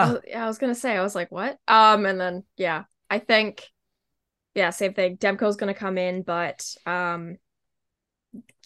[0.00, 1.58] I Yeah, was, yeah, I was gonna say, I was like, what?
[1.68, 3.70] Um, and then yeah, I think,
[4.56, 5.16] yeah, same thing.
[5.18, 7.36] Demko's gonna come in, but um,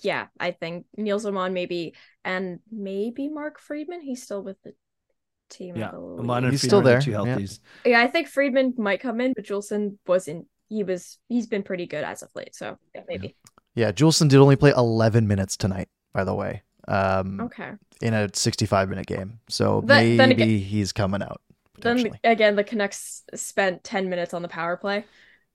[0.02, 4.00] yeah, I think Nils Aman maybe, and maybe Mark Friedman.
[4.00, 4.72] He's still with the
[5.50, 5.76] team.
[5.76, 5.90] Yeah.
[5.90, 6.20] believe.
[6.20, 7.16] Aman and He's Friedman still there, Two yeah.
[7.18, 7.60] healthies.
[7.84, 10.46] Yeah, I think Friedman might come in, but Juulsen wasn't.
[10.68, 11.18] He was.
[11.28, 12.54] He's been pretty good as of late.
[12.54, 13.36] So yeah, maybe.
[13.74, 17.70] Yeah, Juulsen did only play 11 minutes tonight, by the way, um, Okay.
[18.02, 19.38] in a 65 minute game.
[19.48, 21.40] So Then- maybe again- he's coming out.
[21.78, 25.04] Then again, the Canucks spent ten minutes on the power play,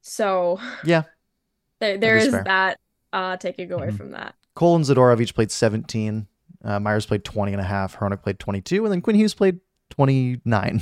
[0.08, 1.04] so Yeah.
[1.80, 2.44] there there is is fair.
[2.44, 2.80] that
[3.12, 3.98] uh taking away Mhm.
[3.98, 4.36] from that.
[4.54, 6.28] Cole and Zadorov each played 17.
[6.64, 7.98] Uh, Myers played 20 and a half.
[7.98, 8.86] Hronek played 22.
[8.86, 10.82] And then Quinn Hughes played 29.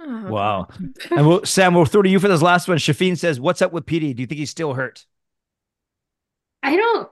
[0.00, 0.68] Oh, Wow.
[1.10, 2.76] and we'll, Sam, we'll throw to you for this last one.
[2.78, 4.14] Shafin says, "What's up with PD?
[4.14, 5.06] Do you think he's still hurt?"
[6.62, 7.08] I don't.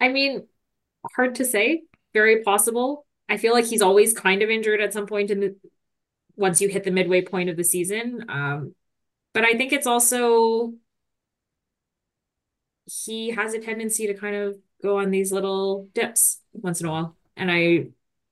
[0.00, 0.46] I mean,
[1.16, 1.82] hard to say.
[2.14, 3.06] Very possible.
[3.28, 5.56] I feel like he's always kind of injured at some point in the
[6.36, 8.24] once you hit the midway point of the season.
[8.28, 8.74] Um,
[9.38, 10.72] but I think it's also
[12.86, 16.90] he has a tendency to kind of go on these little dips once in a
[16.90, 17.16] while.
[17.36, 17.90] And I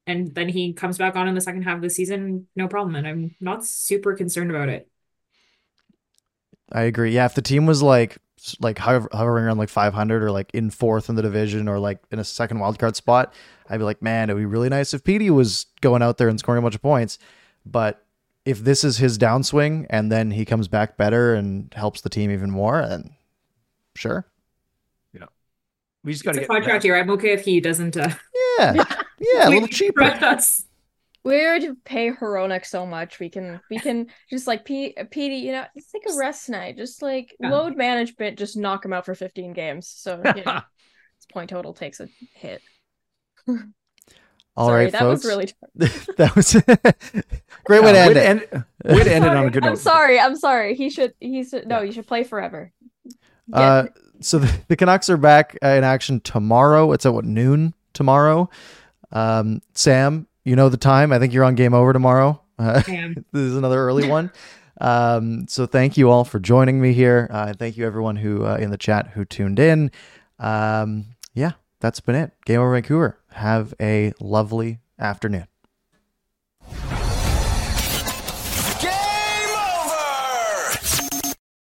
[0.08, 2.96] and then he comes back on in the second half of the season, no problem.
[2.96, 4.90] And I'm not super concerned about it.
[6.72, 7.12] I agree.
[7.12, 8.18] Yeah, if the team was like
[8.58, 12.00] like hover, hovering around like 500 or like in fourth in the division or like
[12.10, 13.32] in a second wildcard spot,
[13.70, 16.40] I'd be like, man, it'd be really nice if Petey was going out there and
[16.40, 17.20] scoring a bunch of points.
[17.64, 18.05] But
[18.46, 22.30] if this is his downswing and then he comes back better and helps the team
[22.30, 23.14] even more, then
[23.96, 24.26] sure.
[25.12, 25.26] Yeah.
[26.04, 26.96] We just got It's to a get contract year.
[26.96, 28.10] I'm okay if he doesn't uh
[28.58, 28.84] Yeah.
[29.18, 30.00] Yeah, a little cheaper.
[30.00, 30.64] correct us.
[31.24, 33.18] We already pay Hronek so much.
[33.18, 36.76] We can we can just like P PD, you know, it's like a rest night.
[36.76, 37.50] Just like Yeah.
[37.50, 39.88] load management, just knock him out for 15 games.
[39.88, 40.60] So you know,
[41.18, 42.62] his point total takes a hit.
[44.56, 45.24] All Sorry, right, that folks.
[45.24, 45.52] was really
[46.16, 46.52] that was
[47.64, 48.52] great way to end it.
[48.52, 50.18] end, way to end it on a good good I'm sorry.
[50.18, 50.74] I'm sorry.
[50.74, 52.72] He should he should no, you should play forever.
[53.48, 53.58] Yeah.
[53.58, 53.86] Uh,
[54.20, 56.92] so the, the Canucks are back uh, in action tomorrow.
[56.92, 58.48] It's at what noon tomorrow.
[59.12, 61.12] Um, Sam, you know the time.
[61.12, 62.40] I think you're on Game Over tomorrow.
[62.58, 64.30] Uh, this is another early one.
[64.80, 67.28] Um, so thank you all for joining me here.
[67.30, 69.90] Uh, thank you everyone who uh, in the chat who tuned in.
[70.38, 72.32] Um, yeah, that's been it.
[72.44, 73.18] Game Over Vancouver.
[73.32, 75.46] Have a lovely afternoon.